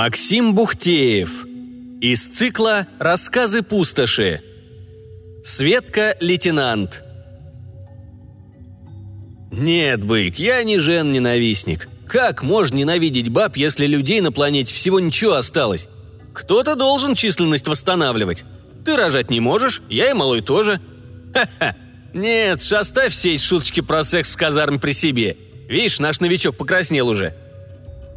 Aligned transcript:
Максим 0.00 0.54
Бухтеев. 0.54 1.44
Из 2.00 2.28
цикла 2.28 2.86
«Рассказы 3.00 3.64
пустоши». 3.64 4.40
Светка 5.42 6.16
лейтенант. 6.20 7.02
Нет, 9.50 10.04
бык, 10.04 10.36
я 10.36 10.62
не 10.62 10.78
жен-ненавистник. 10.78 11.88
Как 12.06 12.44
можно 12.44 12.76
ненавидеть 12.76 13.30
баб, 13.30 13.56
если 13.56 13.86
людей 13.86 14.20
на 14.20 14.30
планете 14.30 14.72
всего 14.72 15.00
ничего 15.00 15.32
осталось? 15.32 15.88
Кто-то 16.32 16.76
должен 16.76 17.16
численность 17.16 17.66
восстанавливать. 17.66 18.44
Ты 18.84 18.96
рожать 18.96 19.30
не 19.30 19.40
можешь, 19.40 19.82
я 19.88 20.10
и 20.10 20.14
малой 20.14 20.42
тоже. 20.42 20.80
Ха-ха. 21.34 21.74
Нет, 22.14 22.60
оставь 22.70 23.12
все 23.12 23.34
эти 23.34 23.42
шуточки 23.42 23.80
про 23.80 24.04
секс 24.04 24.30
в 24.30 24.36
казарме 24.36 24.78
при 24.78 24.92
себе. 24.92 25.36
Видишь, 25.68 25.98
наш 25.98 26.20
новичок 26.20 26.56
покраснел 26.56 27.08
уже. 27.08 27.34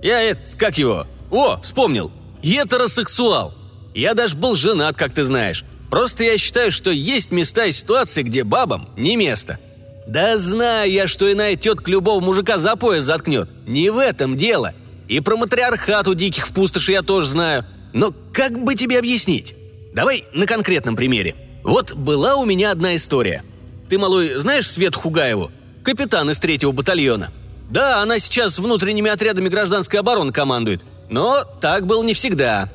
Я 0.04 0.22
это, 0.22 0.42
как 0.56 0.78
его? 0.78 1.08
О, 1.32 1.60
вспомнил. 1.62 2.12
Етеросексуал. 2.44 3.54
Я 3.96 4.14
даже 4.14 4.36
был 4.36 4.56
женат, 4.56 4.96
как 4.96 5.14
ты 5.14 5.24
знаешь. 5.24 5.64
Просто 5.90 6.24
я 6.24 6.38
считаю, 6.38 6.72
что 6.72 6.92
есть 6.92 7.32
места 7.32 7.66
и 7.66 7.72
ситуации, 7.72 8.24
где 8.24 8.44
бабам 8.44 8.90
не 8.96 9.16
место. 9.16 9.60
Да 10.08 10.38
знаю 10.38 10.92
я, 10.92 11.08
что 11.08 11.32
иная 11.32 11.56
тетка 11.56 11.90
любого 11.90 12.22
мужика 12.22 12.58
за 12.58 12.76
пояс 12.76 13.04
заткнет. 13.04 13.50
Не 13.66 13.90
в 13.90 13.98
этом 13.98 14.38
дело. 14.38 14.74
И 15.08 15.20
про 15.20 15.38
матриархат 15.38 16.08
у 16.08 16.14
диких 16.14 16.48
в 16.48 16.54
пустоши 16.54 16.94
я 16.94 17.02
тоже 17.02 17.28
знаю. 17.28 17.66
Но 17.94 18.14
как 18.34 18.62
бы 18.64 18.76
тебе 18.76 19.00
объяснить? 19.00 19.56
Давай 19.94 20.26
на 20.34 20.46
конкретном 20.46 20.96
примере. 20.96 21.36
Вот 21.64 21.94
была 21.94 22.36
у 22.36 22.46
меня 22.46 22.72
одна 22.72 22.96
история. 22.96 23.44
Ты, 23.90 24.00
малой, 24.00 24.36
знаешь 24.36 24.70
Свет 24.70 24.96
Хугаеву? 24.96 25.52
Капитан 25.84 26.30
из 26.30 26.40
третьего 26.40 26.72
батальона. 26.72 27.32
Да, 27.70 28.02
она 28.02 28.20
сейчас 28.20 28.60
внутренними 28.60 29.12
отрядами 29.12 29.50
гражданской 29.50 30.00
обороны 30.00 30.32
командует. 30.32 30.82
Но 31.12 31.44
так 31.60 31.86
было 31.86 32.04
не 32.04 32.14
всегда. 32.14 32.70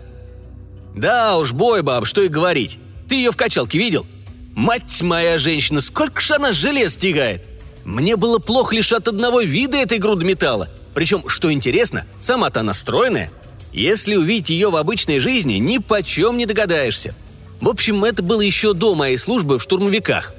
Да 0.95 1.39
уж, 1.39 1.53
бой, 1.53 1.83
баб, 1.83 2.05
что 2.05 2.23
и 2.23 2.29
говорить. 2.29 2.79
Ты 3.09 3.17
ее 3.17 3.33
в 3.33 3.37
качалке 3.37 3.79
видел? 3.79 4.06
Мать 4.55 5.01
моя 5.01 5.39
женщина, 5.39 5.81
сколько 5.81 6.20
ж 6.20 6.33
она 6.33 6.53
желез 6.53 6.97
тягает! 6.97 7.42
Мне 7.84 8.17
было 8.17 8.39
плохо 8.39 8.75
лишь 8.75 8.92
от 8.92 9.09
одного 9.09 9.41
вида 9.41 9.79
этой 9.79 9.98
груды 9.98 10.27
металла. 10.27 10.69
Причем, 10.95 11.27
что 11.29 11.51
интересно, 11.51 12.07
сама-то 12.20 12.61
она 12.61 12.75
стройная. 12.75 13.33
Если 13.73 14.17
увидеть 14.17 14.51
ее 14.51 14.70
в 14.70 14.77
обычной 14.77 15.19
жизни, 15.19 15.55
ни 15.55 15.79
почем 15.79 16.37
не 16.37 16.45
догадаешься. 16.45 17.14
В 17.61 17.69
общем, 17.70 18.05
это 18.05 18.23
было 18.23 18.42
еще 18.42 18.75
до 18.75 18.95
моей 18.95 19.17
службы 19.17 19.59
в 19.59 19.62
штурмовиках. 19.62 20.34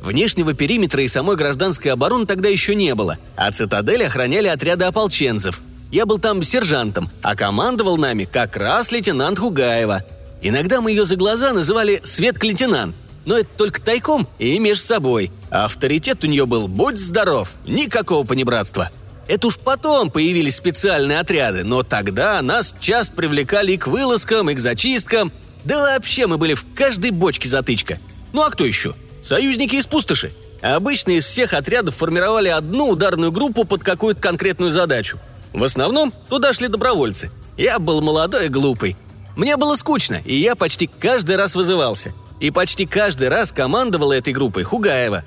Внешнего 0.00 0.54
периметра 0.54 1.02
и 1.02 1.08
самой 1.08 1.36
гражданской 1.36 1.92
обороны 1.92 2.24
тогда 2.24 2.48
еще 2.48 2.74
не 2.74 2.94
было, 2.94 3.18
а 3.36 3.50
цитадель 3.52 4.04
охраняли 4.04 4.48
отряды 4.48 4.86
ополченцев. 4.86 5.60
Я 5.92 6.06
был 6.06 6.18
там 6.18 6.42
сержантом, 6.42 7.10
а 7.20 7.36
командовал 7.36 7.98
нами 7.98 8.24
как 8.24 8.56
раз 8.56 8.90
лейтенант 8.92 9.38
Хугаева. 9.38 10.02
Иногда 10.40 10.80
мы 10.80 10.90
ее 10.90 11.04
за 11.04 11.16
глаза 11.16 11.52
называли 11.52 12.00
«Светк-лейтенант», 12.02 12.96
но 13.26 13.36
это 13.36 13.50
только 13.58 13.82
тайком 13.82 14.26
и 14.38 14.58
между 14.58 14.84
собой. 14.86 15.30
А 15.50 15.66
авторитет 15.66 16.24
у 16.24 16.28
нее 16.28 16.46
был 16.46 16.66
«Будь 16.66 16.98
здоров!» 16.98 17.50
Никакого 17.66 18.24
понебратства. 18.24 18.90
Это 19.28 19.48
уж 19.48 19.58
потом 19.58 20.10
появились 20.10 20.56
специальные 20.56 21.20
отряды, 21.20 21.62
но 21.62 21.82
тогда 21.82 22.40
нас 22.40 22.74
часто 22.80 23.12
привлекали 23.12 23.72
и 23.72 23.76
к 23.76 23.86
вылазкам, 23.86 24.48
и 24.48 24.54
к 24.54 24.60
зачисткам. 24.60 25.30
Да 25.64 25.78
вообще 25.78 26.26
мы 26.26 26.38
были 26.38 26.54
в 26.54 26.64
каждой 26.74 27.10
бочке 27.10 27.50
затычка. 27.50 27.98
Ну 28.32 28.42
а 28.42 28.50
кто 28.50 28.64
еще? 28.64 28.94
Союзники 29.22 29.76
из 29.76 29.86
пустоши. 29.86 30.32
Обычно 30.62 31.10
из 31.10 31.26
всех 31.26 31.52
отрядов 31.52 31.96
формировали 31.96 32.48
одну 32.48 32.88
ударную 32.88 33.30
группу 33.30 33.64
под 33.64 33.84
какую-то 33.84 34.22
конкретную 34.22 34.72
задачу. 34.72 35.20
В 35.52 35.64
основном 35.64 36.12
туда 36.28 36.52
шли 36.52 36.68
добровольцы. 36.68 37.30
Я 37.56 37.78
был 37.78 38.00
молодой 38.00 38.46
и 38.46 38.48
глупый. 38.48 38.96
Мне 39.36 39.56
было 39.56 39.74
скучно, 39.74 40.20
и 40.24 40.34
я 40.34 40.54
почти 40.56 40.86
каждый 40.86 41.36
раз 41.36 41.54
вызывался– 41.54 42.12
и 42.42 42.50
почти 42.50 42.86
каждый 42.86 43.28
раз 43.28 43.52
командовала 43.52 44.14
этой 44.14 44.32
группой 44.32 44.64
Хугаева. 44.64 45.24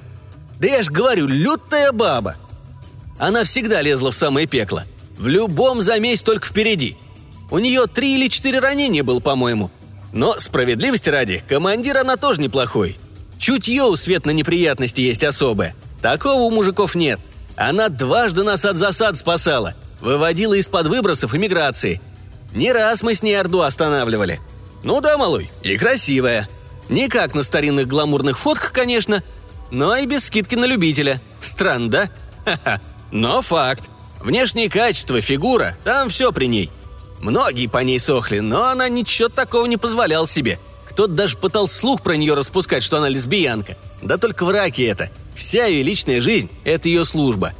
Да 0.60 0.68
я 0.68 0.84
ж 0.84 0.90
говорю, 0.90 1.28
лютая 1.28 1.94
баба. 1.94 2.36
Она 3.18 3.46
всегда 3.46 3.82
лезла 3.82 4.12
в 4.12 4.16
самое 4.16 4.48
пекло. 4.48 4.84
В 5.18 5.26
любом 5.28 5.82
замесе 5.82 6.26
только 6.26 6.46
впереди. 6.46 6.98
У 7.50 7.60
нее 7.60 7.88
три 7.88 8.16
или 8.16 8.28
четыре 8.28 8.60
ранения 8.60 9.02
было, 9.02 9.22
по-моему. 9.22 9.72
Но, 10.12 10.34
справедливости 10.42 11.08
ради, 11.08 11.42
командир 11.48 11.96
она 12.00 12.18
тоже 12.18 12.42
неплохой. 12.42 12.98
Чутье 13.38 13.84
у 13.84 13.96
Свет 13.96 14.26
на 14.26 14.32
неприятности 14.32 15.00
есть 15.00 15.24
особое. 15.24 15.74
Такого 16.02 16.42
у 16.42 16.52
мужиков 16.52 16.96
нет. 16.96 17.22
Она 17.56 17.88
дважды 17.88 18.44
нас 18.44 18.66
от 18.66 18.76
засад 18.76 19.16
спасала. 19.16 19.74
Выводила 20.02 20.54
из-под 20.56 20.88
выбросов 20.88 21.36
иммиграции. 21.36 22.02
Не 22.54 22.72
раз 22.72 23.04
мы 23.04 23.14
с 23.14 23.24
ней 23.24 23.36
Орду 23.40 23.62
останавливали. 23.62 24.40
Ну 24.84 25.02
да, 25.02 25.18
малой, 25.18 25.50
и 25.64 25.78
красивая. 25.78 26.48
Не 26.90 27.08
как 27.08 27.34
на 27.34 27.44
старинных 27.44 27.88
гламурных 27.88 28.38
фотках, 28.38 28.72
конечно, 28.72 29.24
но 29.72 29.96
и 29.96 30.06
без 30.06 30.26
скидки 30.26 30.56
на 30.56 30.66
любителя. 30.66 31.22
Странно, 31.42 31.90
да? 31.90 32.10
Ха-ха. 32.46 32.82
Но 33.12 33.42
факт. 33.42 33.90
Внешние 34.22 34.70
качества, 34.70 35.22
фигура, 35.22 35.78
там 35.84 36.10
все 36.10 36.32
при 36.32 36.46
ней. 36.46 36.72
Многие 37.20 37.68
по 37.68 37.80
ней 37.80 38.00
сохли, 38.00 38.40
но 38.40 38.66
она 38.66 38.90
ничего 38.90 39.30
такого 39.30 39.66
не 39.66 39.78
позволял 39.78 40.28
себе. 40.28 40.60
Кто-то 40.90 41.14
даже 41.14 41.38
пытался 41.38 41.76
слух 41.76 42.02
про 42.02 42.16
нее 42.16 42.36
распускать, 42.36 42.84
что 42.84 42.98
она 42.98 43.10
лесбиянка. 43.10 43.78
Да 44.02 44.18
только 44.18 44.46
в 44.46 44.52
раке 44.52 44.86
это. 44.86 45.10
Вся 45.36 45.66
ее 45.66 45.84
личная 45.84 46.22
жизнь– 46.22 46.50
это 46.64 46.88
ее 46.88 47.04
служба. 47.06 47.54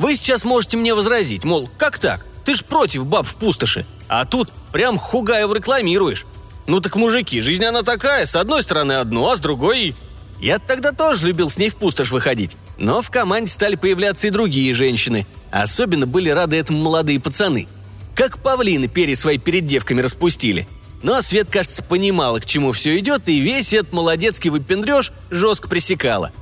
Вы 0.00 0.16
сейчас 0.16 0.44
можете 0.44 0.78
мне 0.78 0.94
возразить, 0.94 1.44
мол, 1.44 1.68
как 1.76 1.98
так? 1.98 2.24
Ты 2.46 2.54
ж 2.54 2.64
против 2.64 3.04
баб 3.04 3.26
в 3.26 3.36
пустоши. 3.36 3.84
А 4.08 4.24
тут 4.24 4.50
прям 4.72 4.96
Хугаев 4.96 5.52
рекламируешь. 5.52 6.24
Ну 6.66 6.80
так, 6.80 6.96
мужики, 6.96 7.42
жизнь 7.42 7.62
она 7.66 7.82
такая, 7.82 8.24
с 8.24 8.34
одной 8.34 8.62
стороны 8.62 8.94
одно, 8.94 9.30
а 9.30 9.36
с 9.36 9.40
другой... 9.40 9.94
Я 10.40 10.58
тогда 10.58 10.92
тоже 10.92 11.26
любил 11.26 11.50
с 11.50 11.58
ней 11.58 11.68
в 11.68 11.76
пустошь 11.76 12.12
выходить. 12.12 12.56
Но 12.78 13.02
в 13.02 13.10
команде 13.10 13.50
стали 13.50 13.76
появляться 13.76 14.26
и 14.26 14.30
другие 14.30 14.72
женщины. 14.72 15.26
Особенно 15.50 16.06
были 16.06 16.30
рады 16.30 16.56
этому 16.56 16.82
молодые 16.82 17.20
пацаны. 17.20 17.68
Как 18.14 18.38
павлины 18.38 18.88
перья 18.88 19.14
свои 19.16 19.36
перед 19.36 19.66
девками 19.66 20.00
распустили. 20.00 20.66
Но 21.02 21.20
Свет, 21.20 21.50
кажется, 21.50 21.82
понимала, 21.82 22.40
к 22.40 22.46
чему 22.46 22.72
все 22.72 22.98
идет, 22.98 23.28
и 23.28 23.38
весь 23.38 23.74
этот 23.74 23.92
молодецкий 23.92 24.48
выпендреж 24.48 25.12
жестко 25.28 25.68
пресекала. 25.68 26.32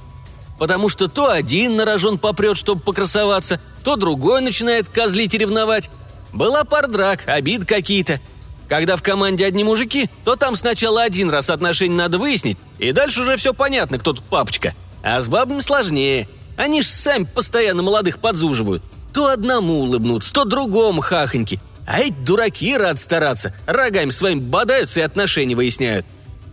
Потому 0.59 0.89
что 0.89 1.09
то 1.09 1.31
один 1.31 1.77
на 1.77 1.85
рожон 1.85 2.19
попрет, 2.19 2.57
чтобы 2.57 2.81
покрасоваться, 2.81 3.61
то 3.85 3.97
другой 3.97 4.41
начинает 4.41 4.89
козлить 4.89 5.35
и 5.35 5.39
ревновать. 5.39 5.91
Была 6.33 6.65
пар 6.65 6.89
драк, 6.89 7.25
обид 7.27 7.65
какие-то– 7.65 8.21
когда 8.69 8.97
в 8.97 9.03
команде 9.03 9.47
одни 9.47 9.65
мужики, 9.65 10.11
то 10.25 10.37
там 10.37 10.55
сначала 10.55 11.03
один 11.03 11.31
раз 11.31 11.49
отношения 11.49 11.97
надо 11.97 12.19
выяснить, 12.19 12.59
и 12.79 12.93
дальше 12.93 13.23
уже 13.23 13.37
все 13.37 13.55
понятно, 13.55 13.99
кто 13.99 14.13
тут 14.13 14.25
папочка. 14.25 14.75
А 15.03 15.21
с 15.21 15.29
бабами 15.29 15.61
сложнее. 15.61 16.29
Они 16.57 16.83
ж 16.83 16.87
сами 16.87 17.25
постоянно 17.25 17.83
молодых 17.83 18.19
подзуживают. 18.19 18.83
То 19.15 19.29
одному 19.29 19.81
улыбнутся, 19.81 20.35
то 20.35 20.45
другому 20.45 21.01
хахоньки. 21.01 21.61
А 21.87 22.01
эти 22.01 22.13
дураки 22.13 22.77
рад 22.77 23.01
стараться, 23.01 23.55
рогами 23.67 24.11
своим 24.11 24.41
бодаются 24.41 25.01
и 25.01 25.05
отношения 25.05 25.55
выясняют. 25.55 26.05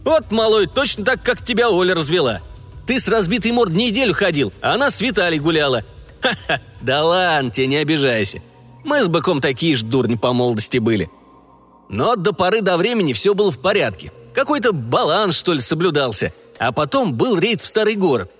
Вот, 0.05 0.31
малой, 0.31 0.67
точно 0.67 1.03
так, 1.03 1.21
как 1.21 1.43
тебя 1.43 1.69
Оля 1.69 1.95
развела. 1.95 2.41
Ты 2.85 2.99
с 2.99 3.07
разбитой 3.07 3.51
морд 3.51 3.71
неделю 3.71 4.13
ходил, 4.13 4.53
а 4.61 4.75
она 4.75 4.91
с 4.91 5.01
Виталий 5.01 5.39
гуляла. 5.39 5.83
Ха-ха, 6.21 6.61
да 6.81 7.03
ладно 7.03 7.51
тебе, 7.51 7.67
не 7.67 7.77
обижайся. 7.77 8.41
Мы 8.83 9.03
с 9.03 9.07
быком 9.07 9.41
такие 9.41 9.75
же 9.75 9.85
дурни 9.85 10.15
по 10.15 10.33
молодости 10.33 10.77
были. 10.77 11.09
Но 11.89 12.15
до 12.15 12.33
поры 12.33 12.61
до 12.61 12.77
времени 12.77 13.13
все 13.13 13.33
было 13.33 13.51
в 13.51 13.59
порядке. 13.59 14.11
Какой-то 14.33 14.71
баланс, 14.73 15.35
что 15.35 15.53
ли, 15.53 15.59
соблюдался. 15.59 16.33
А 16.59 16.71
потом 16.71 17.13
был 17.13 17.37
рейд 17.37 17.61
в 17.61 17.65
старый 17.65 17.95
город. 17.95 18.31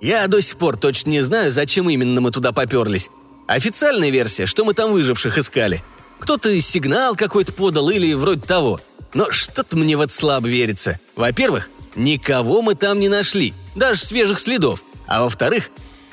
Я 0.00 0.26
до 0.26 0.40
сих 0.40 0.56
пор 0.56 0.76
точно 0.76 1.10
не 1.10 1.20
знаю, 1.20 1.50
зачем 1.50 1.88
именно 1.88 2.20
мы 2.20 2.30
туда 2.30 2.52
поперлись. 2.52 3.10
Официальная 3.46 4.10
версия, 4.10 4.46
что 4.46 4.64
мы 4.64 4.74
там 4.74 4.92
выживших 4.92 5.38
искали. 5.38 5.82
Кто-то 6.18 6.58
сигнал 6.60 7.14
какой-то 7.14 7.52
подал 7.52 7.90
или 7.90 8.14
вроде 8.14 8.40
того. 8.40 8.80
Но 9.14 9.30
что-то 9.30 9.76
мне 9.76 9.96
в 9.96 10.00
это 10.00 10.12
слабо 10.12 10.48
верится. 10.48 10.98
Во-первых, 11.16 11.70
никого 11.94 12.62
мы 12.62 12.74
там 12.74 12.98
не 12.98 13.08
нашли, 13.08 13.52
даже 13.74 14.04
свежих 14.04 14.38
следов. 14.38 14.82
А 15.06 15.22
во-вторых, 15.22 15.70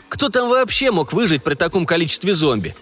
кто 0.08 0.30
там 0.30 0.50
вообще 0.50 0.92
мог 0.92 1.14
выжить 1.14 1.44
при 1.44 1.56
таком 1.56 1.86
количестве 1.86 2.34
зомби? 2.34 2.76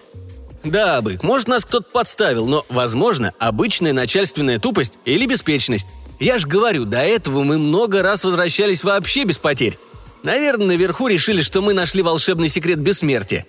Да, 0.63 1.01
бык, 1.01 1.23
может, 1.23 1.47
нас 1.47 1.65
кто-то 1.65 1.87
подставил, 1.91 2.47
но, 2.47 2.65
возможно, 2.69 3.33
обычная 3.39 3.93
начальственная 3.93 4.59
тупость 4.59 4.97
или 5.05 5.25
беспечность. 5.25 5.85
Я 6.19 6.39
ж 6.39 6.45
говорю, 6.45 6.85
до 6.85 6.99
этого 6.99 7.43
мы 7.43 7.57
много 7.57 8.01
раз 8.01 8.23
возвращались 8.23 8.83
вообще 8.83 9.23
без 9.23 9.37
потерь. 9.37 9.77
Наверное, 10.23 10.67
наверху 10.67 11.07
решили, 11.07 11.41
что 11.41 11.61
мы 11.61 11.73
нашли 11.73 12.01
волшебный 12.01 12.49
секрет 12.49 12.79
бессмертия. 12.79 13.45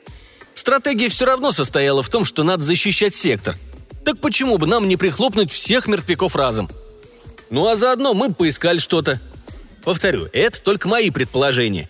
Стратегия 0.54 1.08
все 1.08 1.25
равно 1.25 1.50
состояла 1.50 2.02
в 2.02 2.08
том, 2.08 2.25
что 2.25 2.42
надо 2.42 2.62
защищать 2.62 3.14
сектор. 3.14 3.56
Так 4.04 4.20
почему 4.20 4.58
бы 4.58 4.66
нам 4.66 4.86
не 4.86 4.96
прихлопнуть 4.96 5.50
всех 5.50 5.86
мертвяков 5.86 6.36
разом? 6.36 6.70
Ну 7.50 7.66
а 7.66 7.76
заодно 7.76 8.12
мы 8.12 8.32
поискали 8.34 8.78
что-то. 8.78 9.20
Повторю, 9.84 10.28
это 10.32 10.60
только 10.62 10.88
мои 10.88 11.10
предположения. 11.10 11.88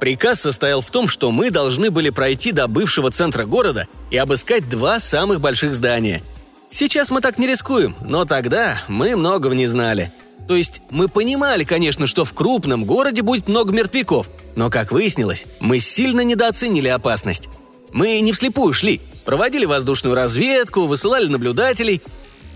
Приказ 0.00 0.40
состоял 0.40 0.80
в 0.80 0.90
том, 0.90 1.08
что 1.08 1.30
мы 1.30 1.50
должны 1.50 1.90
были 1.90 2.10
пройти 2.10 2.52
до 2.52 2.66
бывшего 2.68 3.10
центра 3.10 3.44
города 3.44 3.88
и 4.10 4.16
обыскать 4.16 4.68
два 4.68 4.98
самых 4.98 5.40
больших 5.40 5.74
здания. 5.74 6.22
Сейчас 6.70 7.10
мы 7.10 7.20
так 7.20 7.38
не 7.38 7.46
рискуем, 7.46 7.96
но 8.00 8.24
тогда 8.24 8.82
мы 8.88 9.16
многого 9.16 9.54
не 9.54 9.66
знали. 9.66 10.12
То 10.48 10.56
есть 10.56 10.82
мы 10.90 11.08
понимали, 11.08 11.64
конечно, 11.64 12.06
что 12.06 12.24
в 12.24 12.34
крупном 12.34 12.84
городе 12.84 13.22
будет 13.22 13.48
много 13.48 13.72
мертвяков, 13.72 14.28
но, 14.56 14.70
как 14.70 14.92
выяснилось, 14.92 15.46
мы 15.60 15.80
сильно 15.80 16.20
недооценили 16.20 16.88
опасность. 16.88 17.48
Мы 17.92 18.20
не 18.20 18.32
вслепую 18.32 18.74
шли, 18.74 19.00
проводили 19.24 19.64
воздушную 19.64 20.14
разведку, 20.14 20.86
высылали 20.86 21.28
наблюдателей. 21.28 22.02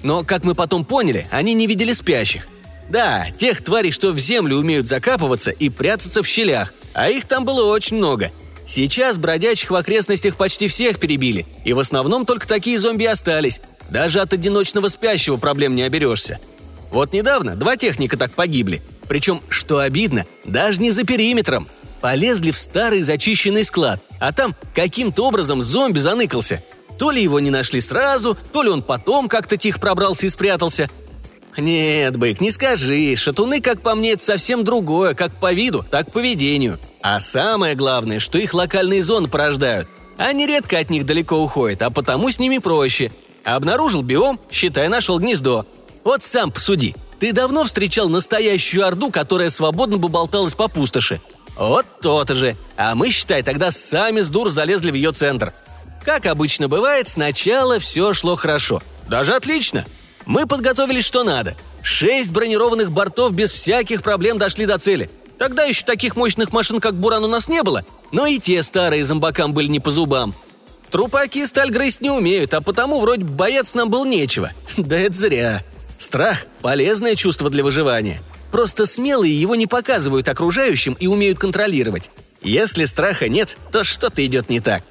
Но, 0.02 0.22
как 0.24 0.44
мы 0.44 0.54
потом 0.54 0.84
поняли, 0.84 1.26
они 1.30 1.54
не 1.54 1.66
видели 1.66 1.92
спящих. 1.92 2.46
Да, 2.88 3.26
тех 3.36 3.62
тварей, 3.62 3.90
что 3.90 4.12
в 4.12 4.18
землю 4.18 4.56
умеют 4.56 4.88
закапываться 4.88 5.50
и 5.50 5.68
прятаться 5.68 6.22
в 6.22 6.26
щелях, 6.26 6.72
а 6.94 7.10
их 7.10 7.26
там 7.26 7.44
было 7.44 7.70
очень 7.70 7.96
много. 7.98 8.32
Сейчас 8.64 9.18
бродячих 9.18 9.70
в 9.70 9.74
окрестностях 9.74 10.36
почти 10.36 10.68
всех 10.68 10.98
перебили, 10.98 11.46
и 11.64 11.72
в 11.72 11.78
основном 11.78 12.26
только 12.26 12.46
такие 12.46 12.78
зомби 12.78 13.04
остались. 13.04 13.60
Даже 13.90 14.20
от 14.20 14.32
одиночного 14.32 14.88
спящего 14.88 15.36
проблем 15.36 15.74
не 15.74 15.82
оберешься. 15.82 16.38
Вот 16.90 17.12
недавно 17.12 17.56
два 17.56 17.76
техника 17.76 18.16
так 18.16 18.32
погибли. 18.32 18.82
Причем, 19.08 19.40
что 19.48 19.78
обидно, 19.78 20.26
даже 20.44 20.82
не 20.82 20.90
за 20.90 21.04
периметром. 21.04 21.66
Полезли 22.00 22.50
в 22.50 22.58
старый 22.58 23.02
зачищенный 23.02 23.64
склад, 23.64 24.00
а 24.20 24.32
там 24.32 24.54
каким-то 24.74 25.26
образом 25.26 25.62
зомби 25.62 25.98
заныкался. 25.98 26.62
То 26.98 27.10
ли 27.10 27.22
его 27.22 27.40
не 27.40 27.50
нашли 27.50 27.80
сразу, 27.80 28.36
то 28.52 28.62
ли 28.62 28.68
он 28.68 28.82
потом 28.82 29.28
как-то 29.28 29.56
тихо 29.56 29.80
пробрался 29.80 30.26
и 30.26 30.28
спрятался. 30.28 30.90
Нет, 31.58 32.16
Бык, 32.16 32.40
не 32.40 32.52
скажи, 32.52 33.16
шатуны, 33.16 33.60
как 33.60 33.82
по 33.82 33.96
мне, 33.96 34.12
это 34.12 34.22
совсем 34.22 34.62
другое, 34.62 35.14
как 35.14 35.34
по 35.34 35.52
виду, 35.52 35.84
так 35.90 36.06
по 36.06 36.20
поведению. 36.20 36.78
А 37.02 37.18
самое 37.18 37.74
главное, 37.74 38.20
что 38.20 38.38
их 38.38 38.54
локальные 38.54 39.02
зоны 39.02 39.26
порождают. 39.26 39.88
Они 40.16 40.46
редко 40.46 40.78
от 40.78 40.88
них 40.88 41.04
далеко 41.04 41.36
уходят, 41.36 41.82
а 41.82 41.90
потому 41.90 42.30
с 42.30 42.38
ними 42.38 42.58
проще. 42.58 43.10
Обнаружил 43.44 44.02
биом, 44.02 44.38
считай, 44.50 44.88
нашел 44.88 45.18
гнездо. 45.18 45.66
Вот 46.04 46.22
сам 46.22 46.52
посуди. 46.52 46.94
Ты 47.18 47.32
давно 47.32 47.64
встречал 47.64 48.08
настоящую 48.08 48.86
орду, 48.86 49.10
которая 49.10 49.50
свободно 49.50 49.96
бы 49.96 50.08
болталась 50.08 50.54
по 50.54 50.68
пустоши? 50.68 51.20
Вот 51.56 51.86
то-то 52.00 52.34
же. 52.34 52.56
А 52.76 52.94
мы, 52.94 53.10
считай, 53.10 53.42
тогда 53.42 53.72
сами 53.72 54.20
с 54.20 54.28
дур 54.28 54.48
залезли 54.48 54.92
в 54.92 54.94
ее 54.94 55.10
центр. 55.10 55.52
Как 56.04 56.26
обычно 56.26 56.68
бывает, 56.68 57.08
сначала 57.08 57.80
все 57.80 58.14
шло 58.14 58.36
хорошо. 58.36 58.80
Даже 59.08 59.34
отлично. 59.34 59.84
Мы 60.28 60.46
подготовились 60.46 61.06
что 61.06 61.24
надо. 61.24 61.56
Шесть 61.82 62.32
бронированных 62.32 62.92
бортов 62.92 63.32
без 63.32 63.50
всяких 63.50 64.02
проблем 64.02 64.36
дошли 64.36 64.66
до 64.66 64.78
цели. 64.78 65.10
Тогда 65.38 65.64
еще 65.64 65.86
таких 65.86 66.16
мощных 66.16 66.52
машин, 66.52 66.80
как 66.80 66.94
«Буран» 66.94 67.24
у 67.24 67.28
нас 67.28 67.48
не 67.48 67.62
было, 67.62 67.86
но 68.12 68.26
и 68.26 68.38
те 68.38 68.62
старые 68.62 69.04
зомбакам 69.04 69.54
были 69.54 69.68
не 69.68 69.80
по 69.80 69.90
зубам. 69.90 70.34
Трупаки 70.90 71.46
сталь 71.46 71.70
грызть 71.70 72.02
не 72.02 72.10
умеют, 72.10 72.52
а 72.52 72.60
потому 72.60 73.00
вроде 73.00 73.24
бояться 73.24 73.78
нам 73.78 73.88
было 73.88 74.04
нечего. 74.04 74.50
Да 74.76 74.98
это 74.98 75.16
зря. 75.16 75.64
Страх– 75.96 76.44
полезное 76.60 77.14
чувство 77.14 77.48
для 77.48 77.64
выживания. 77.64 78.20
Просто 78.52 78.84
смелые 78.84 79.40
его 79.40 79.54
не 79.54 79.66
показывают 79.66 80.28
окружающим 80.28 80.92
и 81.00 81.06
умеют 81.06 81.38
контролировать. 81.38 82.10
Если 82.42 82.84
страха 82.84 83.30
нет, 83.30 83.56
то 83.72 83.82
что-то 83.82 84.24
идет 84.26 84.50
не 84.50 84.60
так. 84.60 84.82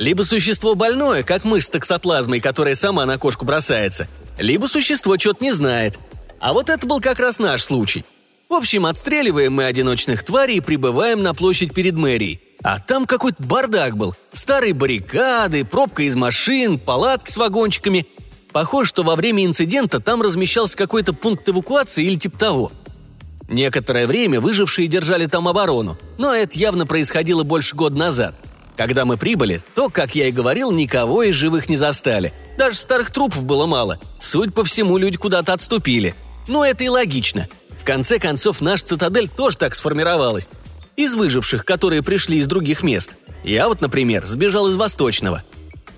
Либо 0.00 0.22
существо 0.22 0.74
больное, 0.74 1.22
как 1.22 1.44
мышь 1.44 1.66
с 1.66 1.68
токсоплазмой, 1.68 2.40
которая 2.40 2.74
сама 2.74 3.04
на 3.04 3.18
кошку 3.18 3.44
бросается, 3.44 4.08
либо 4.38 4.64
существо 4.64 5.18
что-то 5.18 5.44
не 5.44 5.52
знает. 5.52 5.98
А 6.40 6.54
вот 6.54 6.70
это 6.70 6.86
был 6.86 7.00
как 7.00 7.18
раз 7.20 7.38
наш 7.38 7.62
случай. 7.62 8.06
В 8.48 8.54
общем, 8.54 8.86
отстреливаем 8.86 9.52
мы 9.52 9.66
одиночных 9.66 10.24
тварей 10.24 10.56
и 10.56 10.60
прибываем 10.60 11.22
на 11.22 11.34
площадь 11.34 11.74
перед 11.74 11.96
мэрией. 11.96 12.40
А 12.62 12.78
там 12.78 13.04
какой-то 13.04 13.42
бардак 13.42 13.98
был. 13.98 14.14
Старые 14.32 14.72
баррикады, 14.72 15.66
пробка 15.66 16.04
из 16.04 16.16
машин, 16.16 16.78
палатки 16.78 17.30
с 17.30 17.36
вагончиками. 17.36 18.06
Похоже, 18.52 18.88
что 18.88 19.02
во 19.02 19.16
время 19.16 19.44
инцидента 19.44 20.00
там 20.00 20.22
размещался 20.22 20.78
какой-то 20.78 21.12
пункт 21.12 21.46
эвакуации 21.46 22.06
или 22.06 22.16
типа 22.16 22.38
того. 22.38 22.72
Некоторое 23.50 24.06
время 24.06 24.40
выжившие 24.40 24.88
держали 24.88 25.26
там 25.26 25.46
оборону, 25.46 25.98
но 26.16 26.32
это 26.32 26.58
явно 26.58 26.86
происходило 26.86 27.42
больше 27.42 27.76
года 27.76 27.98
назад. 27.98 28.34
Когда 28.80 29.04
мы 29.04 29.18
прибыли, 29.18 29.62
то, 29.74 29.90
как 29.90 30.14
я 30.14 30.28
и 30.28 30.32
говорил, 30.32 30.72
никого 30.72 31.22
из 31.22 31.34
живых 31.34 31.68
не 31.68 31.76
застали. 31.76 32.32
Даже 32.56 32.78
старых 32.78 33.10
трупов 33.10 33.44
было 33.44 33.66
мало. 33.66 34.00
Суть 34.18 34.54
по 34.54 34.64
всему, 34.64 34.96
люди 34.96 35.18
куда-то 35.18 35.52
отступили. 35.52 36.14
Но 36.48 36.64
это 36.64 36.84
и 36.84 36.88
логично. 36.88 37.46
В 37.78 37.84
конце 37.84 38.18
концов, 38.18 38.62
наш 38.62 38.82
цитадель 38.82 39.28
тоже 39.28 39.58
так 39.58 39.74
сформировалась. 39.74 40.48
Из 40.96 41.14
выживших, 41.14 41.66
которые 41.66 42.02
пришли 42.02 42.38
из 42.38 42.46
других 42.46 42.82
мест. 42.82 43.16
Я 43.44 43.68
вот, 43.68 43.82
например, 43.82 44.24
сбежал 44.24 44.66
из 44.68 44.76
Восточного. 44.76 45.42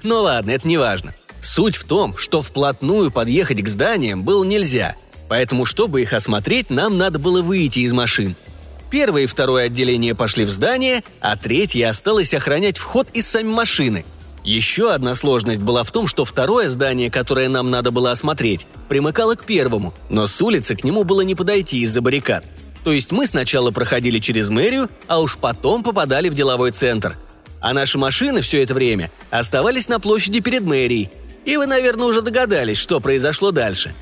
Ну 0.03 0.21
ладно, 0.23 0.51
это 0.51 0.67
не 0.67 0.77
важно. 0.77 1.15
Суть 1.41 1.77
в 1.77 1.85
том, 1.85 2.17
что 2.17 2.43
вплотную 2.43 3.13
подъехать 3.13 3.63
к 3.63 3.69
зданиям 3.69 4.25
было 4.25 4.43
нельзя, 4.43 4.97
поэтому, 5.29 5.67
чтобы 5.67 6.03
их 6.03 6.15
осмотреть, 6.15 6.69
нам 6.69 6.99
надо 6.99 7.21
было 7.21 7.43
выйти 7.43 7.79
из 7.79 7.93
машин. 7.93 8.35
Первое 8.93 9.23
и 9.23 9.27
второе 9.27 9.67
отделение 9.67 10.15
пошли 10.15 10.45
в 10.45 10.51
здание, 10.51 11.03
а 11.19 11.39
третье 11.39 11.89
осталось 11.89 12.35
охранять 12.35 12.77
вход 12.77 13.09
из 13.15 13.27
сами 13.27 13.49
машины. 13.49 14.05
Еще 14.45 14.93
одна 14.93 15.15
сложность 15.15 15.63
была 15.63 15.83
в 15.83 15.91
том, 15.91 16.07
что 16.07 16.27
второе 16.27 16.69
здание, 16.69 17.11
которое 17.11 17.49
нам 17.49 17.71
надо 17.71 17.91
было 17.91 18.11
осмотреть, 18.11 18.67
примыкало 18.91 19.35
к 19.35 19.47
первому, 19.47 19.95
но 20.11 20.27
с 20.27 20.43
улицы 20.43 20.77
к 20.77 20.85
нему 20.85 21.05
было 21.05 21.23
не 21.23 21.35
подойти 21.35 21.79
из-за 21.81 22.03
баррикад. 22.03 22.45
То 22.85 22.93
есть 22.93 23.13
мы 23.13 23.27
сначала 23.27 23.71
проходили 23.71 24.19
через 24.19 24.51
мэрию, 24.51 24.91
а 25.07 25.23
уж 25.23 25.39
потом 25.39 25.83
попадали 25.83 26.29
в 26.29 26.35
деловой 26.35 26.73
центр. 26.73 27.17
А 27.63 27.73
наши 27.73 27.97
машины 27.97 28.43
все 28.43 28.63
это 28.63 28.75
время 28.75 29.11
оставались 29.31 29.89
на 29.89 30.01
площади 30.01 30.41
перед 30.41 30.65
мэрией, 30.65 31.11
и 31.47 31.57
вы, 31.57 31.65
наверное, 31.65 32.09
уже 32.09 32.21
догадались, 32.21 32.77
что 32.77 33.01
произошло 33.01 33.53
дальше. 33.53 33.95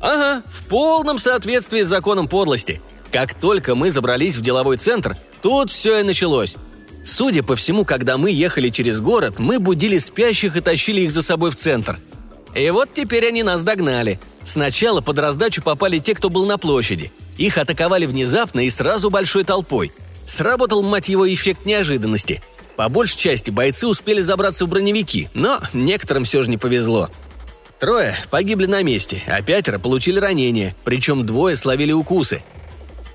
Ага, 0.00 0.42
в 0.46 0.64
полном 0.64 1.18
соответствии 1.18 1.82
с 1.82 1.88
законом 1.88 2.26
подлости. 2.26 2.80
Как 3.12 3.34
только 3.34 3.74
мы 3.74 3.90
забрались 3.90 4.36
в 4.36 4.40
деловой 4.40 4.76
центр, 4.76 5.16
тут 5.42 5.70
все 5.70 6.00
и 6.00 6.02
началось. 6.02 6.56
Судя 7.04 7.42
по 7.42 7.56
всему, 7.56 7.84
когда 7.84 8.18
мы 8.18 8.30
ехали 8.30 8.68
через 8.68 9.00
город, 9.00 9.38
мы 9.38 9.58
будили 9.58 9.98
спящих 9.98 10.56
и 10.56 10.60
тащили 10.60 11.00
их 11.02 11.10
за 11.10 11.22
собой 11.22 11.50
в 11.50 11.56
центр. 11.56 11.98
И 12.54 12.68
вот 12.70 12.90
теперь 12.94 13.26
они 13.26 13.42
нас 13.42 13.62
догнали. 13.62 14.20
Сначала 14.44 15.00
под 15.00 15.18
раздачу 15.18 15.62
попали 15.62 15.98
те, 15.98 16.14
кто 16.14 16.30
был 16.30 16.46
на 16.46 16.58
площади. 16.58 17.12
Их 17.36 17.58
атаковали 17.58 18.06
внезапно 18.06 18.60
и 18.60 18.70
сразу 18.70 19.10
большой 19.10 19.44
толпой. 19.44 19.92
Сработал, 20.26 20.82
мать 20.82 21.08
его, 21.08 21.32
эффект 21.32 21.64
неожиданности. 21.64 22.42
По 22.76 22.88
большей 22.88 23.18
части 23.18 23.50
бойцы 23.50 23.86
успели 23.86 24.20
забраться 24.20 24.64
в 24.64 24.68
броневики, 24.68 25.28
но 25.34 25.60
некоторым 25.72 26.24
все 26.24 26.42
же 26.42 26.50
не 26.50 26.58
повезло. 26.58 27.10
Трое 27.78 28.16
погибли 28.30 28.66
на 28.66 28.82
месте, 28.82 29.22
а 29.26 29.40
пятеро 29.42 29.78
получили 29.78 30.18
ранения, 30.18 30.76
причем 30.84 31.24
двое 31.24 31.56
словили 31.56 31.92
укусы. 31.92 32.42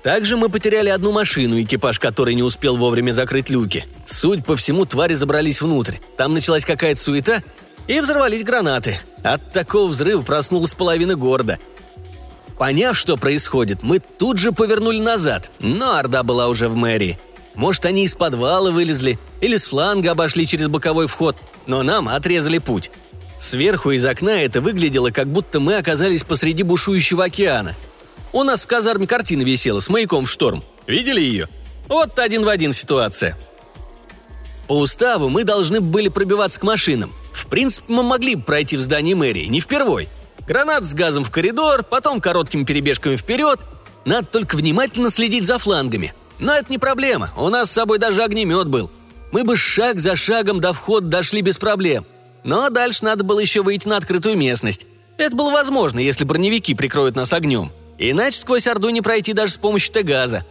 Также 0.06 0.36
мы 0.36 0.48
потеряли 0.48 0.88
одну 0.88 1.10
машину, 1.10 1.60
экипаж 1.60 1.98
которой 1.98 2.36
не 2.36 2.44
успел 2.44 2.76
вовремя 2.76 3.10
закрыть 3.10 3.50
люки. 3.50 3.84
Суть 4.04 4.46
по 4.46 4.54
всему, 4.54 4.84
твари 4.86 5.14
забрались 5.14 5.60
внутрь. 5.60 5.96
Там 6.16 6.32
началась 6.32 6.64
какая-то 6.64 7.00
суета, 7.00 7.42
и 7.88 7.98
взорвались 7.98 8.44
гранаты. 8.44 9.00
От 9.24 9.50
такого 9.50 9.88
взрыва 9.88 10.22
проснулась 10.22 10.74
половина 10.74 11.16
города. 11.16 11.58
Поняв, 12.56 12.96
что 12.96 13.16
происходит, 13.16 13.82
мы 13.82 13.98
тут 13.98 14.38
же 14.38 14.52
повернули 14.52 15.00
назад, 15.00 15.50
но 15.58 15.96
Орда 15.96 16.22
была 16.22 16.46
уже 16.46 16.68
в 16.68 16.76
мэрии. 16.76 17.18
Может, 17.56 17.84
они 17.84 18.04
из 18.04 18.14
подвала 18.14 18.70
вылезли 18.70 19.18
или 19.40 19.56
с 19.56 19.64
фланга 19.64 20.12
обошли 20.12 20.46
через 20.46 20.68
боковой 20.68 21.08
вход, 21.08 21.36
но 21.66 21.82
нам 21.82 22.08
отрезали 22.08 22.58
путь. 22.58 22.92
Сверху 23.40 23.90
из 23.90 24.06
окна 24.06 24.40
это 24.40 24.60
выглядело, 24.60 25.10
как 25.10 25.26
будто 25.26 25.58
мы 25.58 25.74
оказались 25.74 26.22
посреди 26.22 26.62
бушующего 26.62 27.24
океана. 27.24 27.74
У 28.32 28.42
нас 28.42 28.62
в 28.62 28.66
казарме 28.66 29.06
картина 29.06 29.42
висела 29.42 29.80
с 29.80 29.88
маяком 29.88 30.26
в 30.26 30.30
шторм. 30.30 30.62
Видели 30.86 31.20
ее? 31.20 31.48
Вот 31.88 32.18
один 32.18 32.44
в 32.44 32.48
один 32.48 32.72
ситуация. 32.72 33.36
По 34.68 34.78
уставу 34.78 35.28
мы 35.28 35.44
должны 35.44 35.80
были 35.80 36.08
пробиваться 36.08 36.60
к 36.60 36.64
машинам. 36.64 37.12
В 37.32 37.46
принципе, 37.46 37.92
мы 37.92 38.02
могли 38.02 38.34
бы 38.34 38.42
пройти 38.42 38.76
в 38.76 38.80
здание 38.80 39.14
мэрии, 39.14 39.46
не 39.46 39.60
впервой. 39.60 40.08
Гранат 40.46 40.84
с 40.84 40.94
газом 40.94 41.24
в 41.24 41.30
коридор, 41.30 41.82
потом 41.82 42.20
короткими 42.20 42.64
перебежками 42.64 43.16
вперед. 43.16 43.60
Надо 44.04 44.26
только 44.26 44.56
внимательно 44.56 45.10
следить 45.10 45.44
за 45.44 45.58
флангами– 45.58 46.14
но 46.38 46.54
это 46.54 46.70
не 46.70 46.78
проблема, 46.78 47.30
у 47.36 47.48
нас 47.48 47.70
с 47.70 47.74
собой 47.74 47.98
даже 47.98 48.22
огнемет 48.22 48.68
был. 48.68 48.90
Мы 49.32 49.44
бы 49.44 49.56
шаг 49.56 49.98
за 49.98 50.16
шагом 50.16 50.60
до 50.60 50.72
входа 50.72 51.06
дошли 51.08 51.40
без 51.40 51.58
проблем. 51.58 52.06
Но 52.44 52.70
дальше 52.70 53.04
надо 53.04 53.24
было 53.24 53.40
еще 53.40 53.62
выйти 53.62 53.88
на 53.88 53.96
открытую 53.96 54.36
местность. 54.36 54.86
Это 55.18 55.34
было 55.34 55.50
возможно, 55.50 55.98
если 55.98 56.24
броневики 56.24 56.74
прикроют 56.74 57.16
нас 57.16 57.32
огнем. 57.32 57.72
Иначе 57.98 58.38
сквозь 58.38 58.66
Орду 58.66 58.90
не 58.90 59.00
пройти 59.00 59.32
даже 59.32 59.52
с 59.52 59.56
помощью 59.56 59.92
Т-газа. 59.92 60.44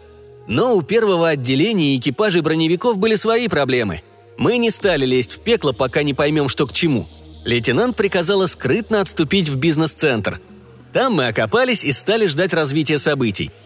Но 0.48 0.76
у 0.76 0.82
первого 0.82 1.30
отделения 1.30 1.96
экипажей 1.96 2.42
броневиков 2.42 2.98
были 2.98 3.16
свои 3.16 3.48
проблемы. 3.48 4.02
Мы 4.38 4.58
не 4.58 4.70
стали 4.70 5.06
лезть 5.06 5.34
в 5.34 5.40
пекло, 5.40 5.72
пока 5.72 6.04
не 6.04 6.14
поймем, 6.14 6.50
что 6.50 6.68
к 6.68 6.74
чему. 6.74 7.08
Лейтенант 7.46 7.96
приказала 7.96 8.46
скрытно 8.48 9.02
отступить 9.02 9.50
в 9.50 9.58
бизнес-центр. 9.58 10.42
Там 10.94 11.14
мы 11.14 11.28
окопались 11.28 11.84
и 11.84 11.92
стали 11.92 12.26
ждать 12.26 12.54
развития 12.54 12.98
событий– 12.98 13.52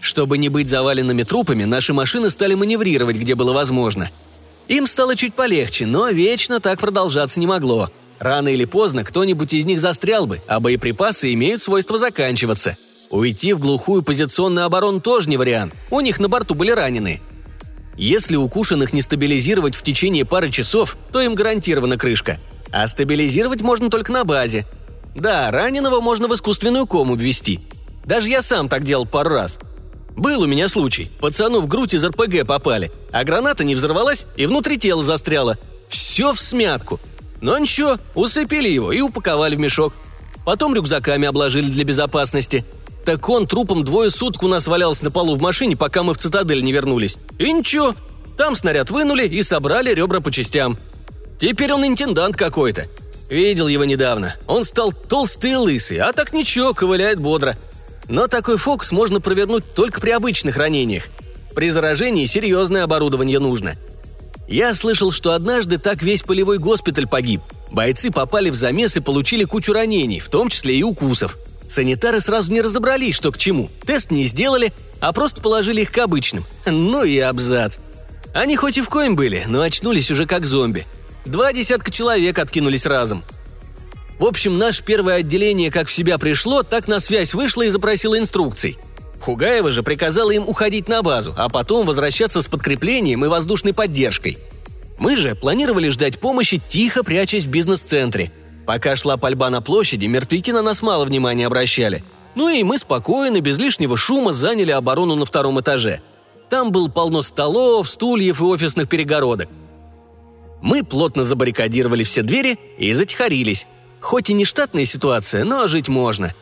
чтобы 0.00 0.38
не 0.38 0.48
быть 0.48 0.68
заваленными 0.68 1.22
трупами, 1.22 1.64
наши 1.64 1.92
машины 1.92 2.30
стали 2.30 2.54
маневрировать, 2.54 3.16
где 3.16 3.34
было 3.34 3.52
возможно. 3.52 4.10
Им 4.68 4.86
стало 4.86 5.14
чуть 5.14 5.34
полегче, 5.34 5.86
но 5.86 6.08
вечно 6.08 6.60
так 6.60 6.80
продолжаться 6.80 7.38
не 7.38 7.46
могло. 7.46 7.90
Рано 8.18 8.48
или 8.48 8.64
поздно 8.64 9.04
кто-нибудь 9.04 9.52
из 9.52 9.64
них 9.64 9.80
застрял 9.80 10.26
бы, 10.26 10.42
а 10.46 10.60
боеприпасы 10.60 11.32
имеют 11.34 11.62
свойство 11.62 11.98
заканчиваться. 11.98 12.76
Уйти 13.10 13.52
в 13.54 13.58
глухую 13.58 14.02
позиционную 14.02 14.66
оборону 14.66 15.00
тоже 15.00 15.28
не 15.28 15.36
вариант. 15.36 15.74
У 15.90 16.00
них 16.00 16.20
на 16.20 16.28
борту 16.28 16.54
были 16.54 16.70
раненые. 16.70 17.20
Если 17.96 18.36
укушенных 18.36 18.92
не 18.92 19.02
стабилизировать 19.02 19.74
в 19.74 19.82
течение 19.82 20.24
пары 20.24 20.48
часов, 20.48 20.96
то 21.12 21.20
им 21.20 21.34
гарантирована 21.34 21.98
крышка. 21.98 22.38
А 22.70 22.86
стабилизировать 22.86 23.62
можно 23.62 23.90
только 23.90 24.12
на 24.12 24.22
базе. 24.24 24.64
Да, 25.16 25.50
раненого 25.50 26.00
можно 26.00 26.28
в 26.28 26.34
искусственную 26.34 26.86
кому 26.86 27.16
ввести. 27.16 27.58
Даже 28.04 28.28
я 28.28 28.42
сам 28.42 28.68
так 28.68 28.84
делал 28.84 29.06
пару 29.06 29.30
раз. 29.30 29.58
Был 30.16 30.42
у 30.42 30.46
меня 30.46 30.68
случай. 30.68 31.10
Пацану 31.20 31.60
в 31.60 31.66
грудь 31.66 31.94
из 31.94 32.04
РПГ 32.04 32.46
попали, 32.46 32.92
а 33.10 33.24
граната 33.24 33.64
не 33.64 33.74
взорвалась 33.74 34.26
и 34.36 34.46
внутри 34.46 34.78
тела 34.78 35.02
застряла. 35.02 35.58
Все 35.88 36.32
в 36.32 36.38
смятку. 36.38 37.00
Но 37.40 37.58
ничего, 37.58 37.98
усыпили 38.14 38.68
его 38.68 38.92
и 38.92 39.00
упаковали 39.00 39.56
в 39.56 39.58
мешок. 39.58 39.94
Потом 40.44 40.74
рюкзаками 40.74 41.26
обложили 41.26 41.70
для 41.70 41.84
безопасности. 41.84 42.64
Так 43.04 43.28
он 43.28 43.46
трупом 43.46 43.84
двое 43.84 44.10
суток 44.10 44.42
у 44.42 44.48
нас 44.48 44.66
валялся 44.66 45.04
на 45.04 45.10
полу 45.10 45.34
в 45.34 45.40
машине, 45.40 45.76
пока 45.76 46.02
мы 46.02 46.14
в 46.14 46.18
цитадель 46.18 46.62
не 46.62 46.72
вернулись. 46.72 47.16
И 47.38 47.50
ничего, 47.52 47.94
там 48.36 48.54
снаряд 48.54 48.90
вынули 48.90 49.26
и 49.26 49.42
собрали 49.42 49.92
ребра 49.92 50.20
по 50.20 50.30
частям. 50.30 50.78
Теперь 51.38 51.72
он 51.72 51.86
интендант 51.86 52.36
какой-то. 52.36 52.86
Видел 53.28 53.68
его 53.68 53.84
недавно. 53.84 54.34
Он 54.46 54.64
стал 54.64 54.92
толстый 54.92 55.52
и 55.52 55.56
лысый, 55.56 55.98
а 55.98 56.12
так 56.12 56.32
ничего, 56.32 56.74
ковыляет 56.74 57.20
бодро. 57.20 57.56
Но 58.08 58.26
такой 58.26 58.56
фокус 58.56 58.92
можно 58.92 59.20
провернуть 59.20 59.72
только 59.74 60.00
при 60.00 60.10
обычных 60.10 60.56
ранениях. 60.56 61.04
При 61.54 61.70
заражении 61.70 62.26
серьезное 62.26 62.84
оборудование 62.84 63.38
нужно. 63.38 63.76
Я 64.48 64.74
слышал, 64.74 65.12
что 65.12 65.32
однажды 65.32 65.78
так 65.78 66.02
весь 66.02 66.22
полевой 66.22 66.58
госпиталь 66.58 67.06
погиб. 67.06 67.40
Бойцы 67.70 68.10
попали 68.10 68.50
в 68.50 68.54
замес 68.54 68.96
и 68.96 69.00
получили 69.00 69.44
кучу 69.44 69.72
ранений, 69.72 70.18
в 70.18 70.28
том 70.28 70.48
числе 70.48 70.76
и 70.76 70.82
укусов. 70.82 71.38
Санитары 71.70 72.20
сразу 72.20 72.52
не 72.52 72.62
разобрались, 72.62 73.14
что 73.14 73.30
к 73.30 73.38
чему. 73.38 73.70
Тест 73.86 74.10
не 74.10 74.24
сделали, 74.24 74.72
а 74.98 75.12
просто 75.12 75.40
положили 75.40 75.82
их 75.82 75.92
к 75.92 75.98
обычным. 75.98 76.44
Ну 76.66 77.04
и 77.04 77.16
абзац. 77.20 77.78
Они 78.34 78.56
хоть 78.56 78.76
и 78.76 78.82
в 78.82 78.88
коем 78.88 79.14
были, 79.14 79.44
но 79.46 79.60
очнулись 79.60 80.10
уже 80.10 80.26
как 80.26 80.46
зомби. 80.46 80.84
Два 81.24 81.52
десятка 81.52 81.92
человек 81.92 82.40
откинулись 82.40 82.86
разом. 82.86 83.22
В 84.18 84.24
общем, 84.24 84.58
наше 84.58 84.82
первое 84.82 85.18
отделение 85.18 85.70
как 85.70 85.86
в 85.86 85.92
себя 85.92 86.18
пришло, 86.18 86.64
так 86.64 86.88
на 86.88 86.98
связь 86.98 87.34
вышло 87.34 87.62
и 87.62 87.68
запросило 87.68 88.18
инструкций. 88.18 88.76
Хугаева 89.20 89.70
же 89.70 89.84
приказала 89.84 90.32
им 90.32 90.48
уходить 90.48 90.88
на 90.88 91.02
базу, 91.02 91.36
а 91.38 91.48
потом 91.48 91.86
возвращаться 91.86 92.42
с 92.42 92.48
подкреплением 92.48 93.24
и 93.24 93.28
воздушной 93.28 93.74
поддержкой. 93.74 94.38
Мы 94.98 95.16
же 95.16 95.36
планировали 95.36 95.88
ждать 95.90 96.18
помощи, 96.18 96.60
тихо 96.68 97.04
прячась 97.04 97.44
в 97.44 97.48
бизнес-центре. 97.48 98.32
Пока 98.70 98.94
шла 98.94 99.16
пальба 99.16 99.50
на 99.50 99.60
площади, 99.60 100.06
мертвяки 100.06 100.52
на 100.52 100.62
нас 100.62 100.80
мало 100.80 101.04
внимания 101.04 101.48
обращали. 101.48 102.04
Ну 102.36 102.48
и 102.48 102.62
мы 102.62 102.78
спокойно, 102.78 103.40
без 103.40 103.58
лишнего 103.58 103.96
шума, 103.96 104.32
заняли 104.32 104.70
оборону 104.70 105.16
на 105.16 105.26
втором 105.26 105.58
этаже. 105.58 106.02
Там 106.50 106.70
был 106.70 106.88
полно 106.88 107.22
столов, 107.22 107.88
стульев 107.88 108.40
и 108.40 108.44
офисных 108.44 108.88
перегородок. 108.88 109.48
Мы 110.62 110.84
плотно 110.84 111.24
забаррикадировали 111.24 112.04
все 112.04 112.22
двери 112.22 112.60
и 112.78 112.92
затихарились. 112.92 113.66
Хоть 114.00 114.30
и 114.30 114.34
не 114.34 114.44
штатная 114.44 114.84
ситуация, 114.84 115.42
но 115.42 115.66
жить 115.66 115.88
можно. 115.88 116.32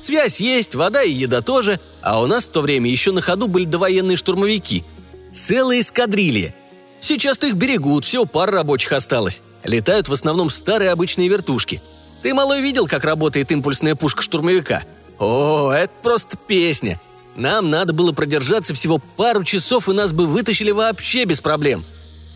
Связь 0.00 0.40
есть, 0.40 0.74
вода 0.74 1.04
и 1.04 1.12
еда 1.12 1.40
тоже, 1.40 1.78
а 2.02 2.20
у 2.20 2.26
нас 2.26 2.48
в 2.48 2.50
то 2.50 2.62
время 2.62 2.90
еще 2.90 3.12
на 3.12 3.20
ходу 3.20 3.46
были 3.46 3.64
довоенные 3.64 4.16
штурмовики. 4.16 4.82
Целые 5.30 5.82
эскадрильи. 5.82 6.52
Сейчас-то 7.00 7.46
их 7.46 7.54
берегут, 7.54 8.04
всего 8.04 8.26
пара 8.26 8.52
рабочих 8.52 8.92
осталось. 8.92 9.42
Летают 9.64 10.08
в 10.08 10.12
основном 10.12 10.50
старые 10.50 10.90
обычные 10.90 11.28
вертушки. 11.28 11.82
Ты, 12.22 12.34
малой, 12.34 12.60
видел, 12.60 12.86
как 12.86 13.04
работает 13.04 13.50
импульсная 13.50 13.94
пушка 13.94 14.22
штурмовика? 14.22 14.82
О, 15.18 15.70
это 15.70 15.92
просто 16.02 16.36
песня. 16.36 17.00
Нам 17.36 17.70
надо 17.70 17.92
было 17.92 18.12
продержаться 18.12 18.74
всего 18.74 18.98
пару 18.98 19.44
часов, 19.44 19.88
и 19.88 19.92
нас 19.92 20.12
бы 20.12 20.26
вытащили 20.26 20.70
вообще 20.70 21.24
без 21.24 21.40
проблем. 21.40 21.84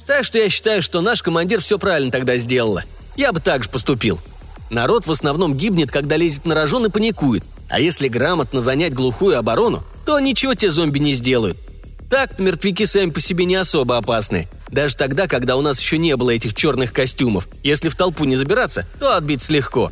Так 0.07 0.25
что 0.25 0.39
я 0.39 0.49
считаю, 0.49 0.83
что 0.83 1.01
наш 1.01 1.23
командир 1.23 1.61
все 1.61 1.79
правильно 1.79 2.11
тогда 2.11 2.37
сделала. 2.39 2.85
Я 3.17 3.33
бы 3.33 3.41
так 3.41 3.65
же 3.65 3.71
поступил. 3.71 4.21
Народ 4.71 5.07
в 5.07 5.11
основном 5.11 5.55
гибнет, 5.55 5.91
когда 5.91 6.17
лезет 6.17 6.47
на 6.47 6.55
рожон 6.55 6.87
и 6.87 6.91
паникует. 6.91 7.45
А 7.69 7.81
если 7.81 8.09
грамотно 8.09 8.61
занять 8.61 8.95
глухую 8.95 9.39
оборону, 9.39 9.83
то 10.05 10.19
ничего 10.21 10.55
те 10.55 10.71
зомби 10.71 10.99
не 10.99 11.13
сделают. 11.13 11.59
Так-то 12.15 12.45
мертвяки 12.45 12.87
сами 12.87 13.11
по 13.11 13.21
себе 13.21 13.45
не 13.45 13.57
особо 13.57 13.97
опасны. 13.97 14.47
Даже 14.69 14.95
тогда, 14.95 15.27
когда 15.27 15.57
у 15.57 15.63
нас 15.63 15.81
еще 15.81 15.99
не 15.99 16.15
было 16.17 16.31
этих 16.31 16.55
черных 16.55 16.93
костюмов. 16.93 17.49
Если 17.65 17.89
в 17.89 17.97
толпу 17.97 18.23
не 18.23 18.37
забираться, 18.37 18.87
то 19.01 19.17
отбиться 19.17 19.53
легко. 19.53 19.91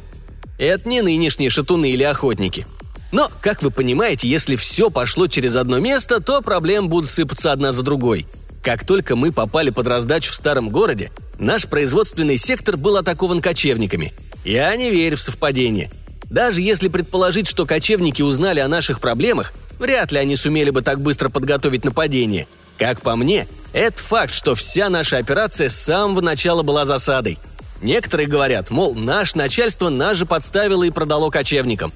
Это 0.57 0.89
не 0.89 1.03
нынешние 1.03 1.51
шатуны 1.51 1.91
или 1.91 2.05
охотники. 2.05 2.65
Но, 3.11 3.29
как 3.41 3.61
вы 3.65 3.73
понимаете, 3.73 4.29
если 4.29 4.55
все 4.55 4.89
пошло 4.89 5.27
через 5.27 5.57
одно 5.57 5.81
место, 5.81 6.21
то 6.21 6.43
проблем 6.43 6.89
будут 6.89 7.11
сыпаться 7.11 7.51
одна 7.51 7.73
за 7.73 7.83
другой– 7.83 8.29
как 8.63 8.87
только 8.87 9.17
мы 9.17 9.33
попали 9.33 9.71
под 9.71 9.89
раздачу 9.89 10.31
в 10.31 10.37
старом 10.37 10.69
городе, 10.69 11.11
наш 11.37 11.67
производственный 11.67 12.37
сектор 12.37 12.77
был 12.77 12.97
атакован 12.97 13.43
кочевниками. 13.43 14.13
Я 14.45 14.75
не 14.77 14.93
верю 14.93 15.17
в 15.17 15.21
совпадение. 15.21 15.91
Даже 16.33 16.63
если 16.63 16.89
предположить, 16.89 17.47
что 17.47 17.67
кочевники 17.67 18.23
узнали 18.23 18.59
о 18.59 18.67
наших 18.67 19.01
проблемах, 19.01 19.53
вряд 19.79 20.13
ли 20.13 20.19
они 20.19 20.35
сумели 20.35 20.71
бы 20.71 20.81
так 20.81 20.99
быстро 21.03 21.29
подготовить 21.29 21.85
нападение. 21.85 22.49
Как 22.79 23.03
по 23.03 23.17
мне, 23.17 23.47
это 23.75 23.99
факт, 24.03 24.33
что 24.33 24.55
вся 24.55 24.89
наша 24.89 25.19
операция 25.19 25.69
с 25.69 25.77
самого 25.77 26.23
начала 26.23 26.63
была 26.63 26.87
засадой. 26.87 27.39
Некоторые 27.83 28.29
говорят, 28.29 28.71
мол, 28.71 28.95
наше 28.95 29.37
начальство 29.37 29.91
нас 29.91 30.17
же 30.17 30.25
подставило 30.25 30.85
и 30.85 30.91
продало 30.91 31.29
кочевникам. 31.29 31.93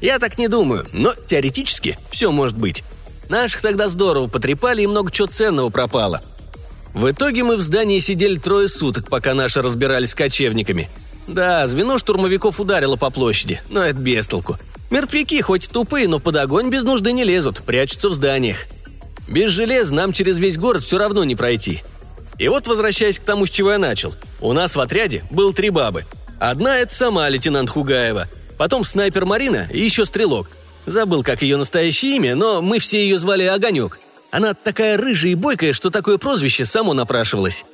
Я 0.00 0.20
так 0.20 0.38
не 0.38 0.46
думаю, 0.46 0.86
но 0.92 1.12
теоретически 1.26 1.98
все 2.12 2.30
может 2.30 2.56
быть. 2.56 2.84
Наших 3.28 3.60
тогда 3.60 3.88
здорово 3.88 4.28
потрепали 4.28 4.82
и 4.82 4.86
много 4.86 5.10
чего 5.10 5.26
ценного 5.26 5.70
пропало. 5.70 6.22
В 6.94 7.10
итоге 7.10 7.42
мы 7.42 7.56
в 7.56 7.60
здании 7.60 7.98
сидели 7.98 8.38
трое 8.38 8.68
суток, 8.68 9.08
пока 9.08 9.34
наши 9.34 9.60
разбирались 9.62 10.10
с 10.10 10.14
кочевниками. 10.14 10.88
Да, 11.26 11.66
звено 11.66 11.98
штурмовиков 11.98 12.60
ударило 12.60 12.96
по 12.96 13.10
площади, 13.10 13.60
но 13.68 13.84
это 13.84 13.98
без 13.98 14.26
толку. 14.26 14.58
Мертвяки 14.90 15.40
хоть 15.40 15.68
тупые, 15.68 16.08
но 16.08 16.18
под 16.18 16.36
огонь 16.36 16.70
без 16.70 16.82
нужды 16.82 17.12
не 17.12 17.24
лезут, 17.24 17.62
прячутся 17.62 18.08
в 18.08 18.14
зданиях. 18.14 18.66
Без 19.28 19.50
желез 19.50 19.90
нам 19.90 20.12
через 20.12 20.38
весь 20.38 20.58
город 20.58 20.82
все 20.82 20.98
равно 20.98 21.22
не 21.22 21.36
пройти. 21.36 21.82
И 22.38 22.48
вот, 22.48 22.66
возвращаясь 22.66 23.18
к 23.18 23.24
тому, 23.24 23.46
с 23.46 23.50
чего 23.50 23.72
я 23.72 23.78
начал. 23.78 24.14
У 24.40 24.52
нас 24.52 24.74
в 24.74 24.80
отряде 24.80 25.22
был 25.30 25.52
три 25.52 25.70
бабы. 25.70 26.06
Одна– 26.40 26.78
это 26.78 26.92
сама 26.92 27.28
лейтенант 27.28 27.70
Хугаева, 27.70 28.28
потом 28.58 28.82
снайпер 28.82 29.26
Марина 29.26 29.68
и 29.72 29.80
еще 29.80 30.04
стрелок– 30.06 30.50
Забыл, 30.86 31.22
как 31.22 31.42
ее 31.42 31.56
настоящее 31.56 32.16
имя, 32.16 32.34
но 32.34 32.62
мы 32.62 32.78
все 32.78 33.02
ее 33.02 33.18
звали 33.18 33.44
Огонек. 33.44 33.98
Она 34.30 34.54
такая 34.54 34.96
рыжая 34.96 35.32
и 35.32 35.34
бойкая, 35.34 35.72
что 35.72 35.90
такое 35.90 36.18
прозвище 36.18 36.64
само 36.64 36.94
напрашивалось. 36.94 37.64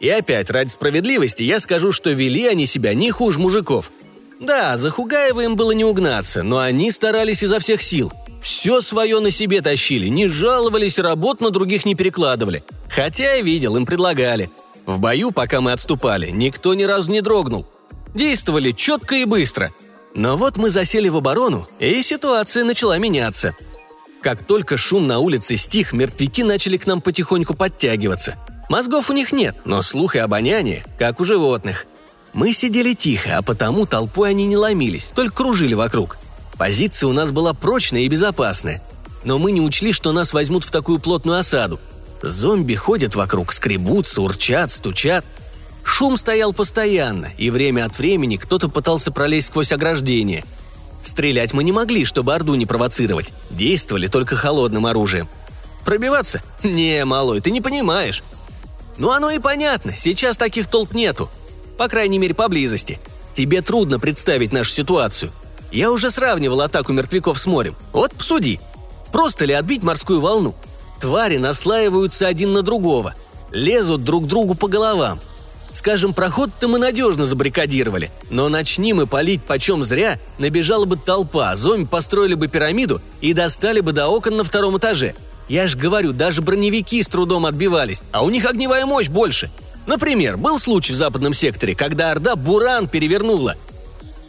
И 0.00 0.08
опять, 0.08 0.50
ради 0.50 0.68
справедливости, 0.68 1.42
я 1.42 1.60
скажу, 1.60 1.92
что 1.92 2.10
вели 2.10 2.46
они 2.46 2.66
себя 2.66 2.94
не 2.94 3.10
хуже 3.10 3.40
мужиков. 3.40 3.90
Да, 4.40 4.76
за 4.76 4.90
Хугаева 4.90 5.40
им 5.40 5.56
было 5.56 5.72
не 5.72 5.84
угнаться, 5.84 6.42
но 6.42 6.58
они 6.58 6.90
старались 6.90 7.42
изо 7.42 7.58
всех 7.58 7.82
сил. 7.82 8.12
Все 8.40 8.80
свое 8.80 9.18
на 9.18 9.32
себе 9.32 9.60
тащили, 9.60 10.06
не 10.06 10.28
жаловались, 10.28 10.98
работ 10.98 11.40
на 11.40 11.50
других 11.50 11.84
не 11.84 11.96
перекладывали. 11.96 12.62
Хотя 12.88 13.34
я 13.34 13.42
видел, 13.42 13.76
им 13.76 13.84
предлагали. 13.84 14.50
В 14.86 15.00
бою, 15.00 15.32
пока 15.32 15.60
мы 15.60 15.72
отступали, 15.72 16.30
никто 16.30 16.74
ни 16.74 16.84
разу 16.84 17.10
не 17.10 17.20
дрогнул. 17.20 17.66
Действовали 18.14 18.72
четко 18.72 19.16
и 19.16 19.24
быстро– 19.24 19.72
но 20.14 20.36
вот 20.36 20.56
мы 20.56 20.70
засели 20.70 21.08
в 21.08 21.16
оборону, 21.16 21.68
и 21.78 22.02
ситуация 22.02 22.64
начала 22.64 22.98
меняться. 22.98 23.54
Как 24.20 24.44
только 24.44 24.76
шум 24.76 25.06
на 25.06 25.20
улице 25.20 25.56
стих, 25.56 25.92
мертвяки 25.92 26.42
начали 26.42 26.76
к 26.76 26.86
нам 26.86 27.00
потихоньку 27.00 27.54
подтягиваться. 27.54 28.36
Мозгов 28.68 29.10
у 29.10 29.12
них 29.12 29.32
нет, 29.32 29.56
но 29.64 29.82
слух 29.82 30.16
и 30.16 30.18
обоняние, 30.18 30.84
как 30.98 31.20
у 31.20 31.24
животных. 31.24 31.86
Мы 32.32 32.52
сидели 32.52 32.94
тихо, 32.94 33.38
а 33.38 33.42
потому 33.42 33.86
толпой 33.86 34.30
они 34.30 34.46
не 34.46 34.56
ломились, 34.56 35.12
только 35.14 35.36
кружили 35.36 35.74
вокруг. 35.74 36.18
Позиция 36.58 37.08
у 37.08 37.12
нас 37.12 37.30
была 37.30 37.54
прочная 37.54 38.02
и 38.02 38.08
безопасная. 38.08 38.82
Но 39.24 39.38
мы 39.38 39.52
не 39.52 39.60
учли, 39.60 39.92
что 39.92 40.12
нас 40.12 40.32
возьмут 40.32 40.64
в 40.64 40.70
такую 40.70 40.98
плотную 40.98 41.38
осаду. 41.38 41.80
Зомби 42.22 42.74
ходят 42.74 43.14
вокруг, 43.14 43.52
скребутся, 43.52 44.22
урчат, 44.22 44.72
стучат– 44.72 45.24
Шум 45.88 46.18
стоял 46.18 46.52
постоянно, 46.52 47.30
и 47.38 47.48
время 47.48 47.86
от 47.86 47.98
времени 47.98 48.36
кто-то 48.36 48.68
пытался 48.68 49.10
пролезть 49.10 49.46
сквозь 49.48 49.72
ограждение. 49.72 50.44
Стрелять 51.02 51.54
мы 51.54 51.64
не 51.64 51.72
могли, 51.72 52.04
чтобы 52.04 52.34
Орду 52.34 52.54
не 52.56 52.66
провоцировать. 52.66 53.32
Действовали 53.48 54.06
только 54.06 54.36
холодным 54.36 54.84
оружием. 54.84 55.28
Пробиваться? 55.86 56.42
Не, 56.62 57.06
малой, 57.06 57.40
ты 57.40 57.50
не 57.50 57.62
понимаешь. 57.62 58.22
Ну 58.98 59.10
оно 59.10 59.30
и 59.30 59.38
понятно, 59.38 59.96
сейчас 59.96 60.36
таких 60.36 60.66
толп 60.66 60.92
нету. 60.92 61.30
По 61.76 61.88
крайней 61.88 62.18
мере, 62.18 62.34
поблизости. 62.34 62.98
Тебе 63.32 63.62
трудно 63.62 64.00
представить 64.00 64.52
нашу 64.52 64.70
ситуацию. 64.72 65.30
Я 65.70 65.92
уже 65.92 66.10
сравнивал 66.10 66.60
атаку 66.60 66.92
мертвяков 66.92 67.38
с 67.38 67.46
морем. 67.46 67.76
Вот 67.92 68.12
посуди. 68.12 68.58
Просто 69.12 69.44
ли 69.44 69.54
отбить 69.54 69.82
морскую 69.82 70.20
волну? 70.20 70.54
Твари 71.00 71.36
наслаиваются 71.36 72.26
один 72.26 72.52
на 72.52 72.62
другого. 72.62 73.14
Лезут 73.52 74.02
друг 74.02 74.26
другу 74.26 74.54
по 74.54 74.66
головам. 74.66 75.20
Скажем, 75.70 76.14
проход-то 76.14 76.66
мы 76.66 76.78
надежно 76.78 77.26
забаррикадировали, 77.26 78.10
но 78.30 78.48
начни 78.48 78.94
мы 78.94 79.06
палить 79.06 79.44
почем 79.44 79.84
зря, 79.84 80.18
набежала 80.38 80.86
бы 80.86 80.96
толпа, 80.96 81.54
зомби 81.56 81.86
построили 81.86 82.34
бы 82.34 82.48
пирамиду 82.48 83.02
и 83.20 83.34
достали 83.34 83.80
бы 83.80 83.92
до 83.92 84.08
окон 84.08 84.36
на 84.38 84.44
втором 84.44 84.78
этаже. 84.78 85.14
Я 85.48 85.66
ж 85.66 85.76
говорю, 85.76 86.12
даже 86.12 86.42
броневики 86.42 87.02
с 87.02 87.08
трудом 87.08 87.46
отбивались, 87.46 88.02
а 88.12 88.22
у 88.22 88.30
них 88.30 88.44
огневая 88.44 88.84
мощь 88.84 89.08
больше. 89.08 89.50
Например, 89.86 90.36
был 90.36 90.58
случай 90.58 90.92
в 90.92 90.96
западном 90.96 91.32
секторе, 91.32 91.74
когда 91.74 92.10
Орда 92.10 92.36
Буран 92.36 92.88
перевернула. 92.88 93.56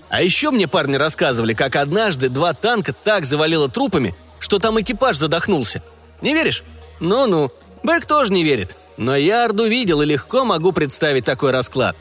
А 0.10 0.22
еще 0.22 0.50
мне 0.52 0.68
парни 0.68 0.96
рассказывали, 0.96 1.54
как 1.54 1.76
однажды 1.76 2.30
два 2.30 2.54
танка 2.54 2.94
так 2.94 3.26
завалило 3.26 3.70
трупами, 3.70 4.16
что 4.40 4.60
там 4.60 4.80
экипаж 4.80 5.18
задохнулся. 5.18 5.84
Не 6.22 6.34
веришь? 6.34 6.64
Ну-ну. 7.00 7.52
Бэк 7.84 8.06
тоже 8.06 8.34
не 8.34 8.44
верит. 8.44 8.76
Но 8.98 9.16
я 9.16 9.46
Орду 9.46 9.66
видел 9.66 10.02
и 10.02 10.06
легко 10.06 10.44
могу 10.44 10.72
представить 10.72 11.26
такой 11.26 11.52
расклад. 11.52 11.96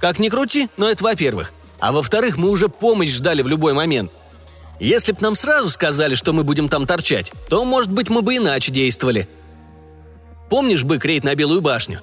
Как 0.00 0.18
ни 0.18 0.28
крути, 0.28 0.68
но 0.76 0.88
это 0.88 1.02
во-первых. 1.02 1.52
А 1.80 1.92
во-вторых, 1.92 2.36
мы 2.36 2.50
уже 2.50 2.68
помощь 2.68 3.10
ждали 3.10 3.42
в 3.42 3.48
любой 3.48 3.72
момент. 3.72 4.12
Если 4.80 5.12
б 5.12 5.18
нам 5.20 5.36
сразу 5.36 5.70
сказали, 5.70 6.14
что 6.14 6.32
мы 6.32 6.44
будем 6.44 6.68
там 6.68 6.86
торчать, 6.86 7.32
то, 7.48 7.64
может 7.64 7.90
быть, 7.90 8.10
мы 8.10 8.22
бы 8.22 8.36
иначе 8.36 8.72
действовали. 8.72 9.28
Помнишь 10.50 10.84
бык 10.84 11.04
рейд 11.04 11.24
на 11.24 11.34
Белую 11.34 11.60
башню? 11.60 12.00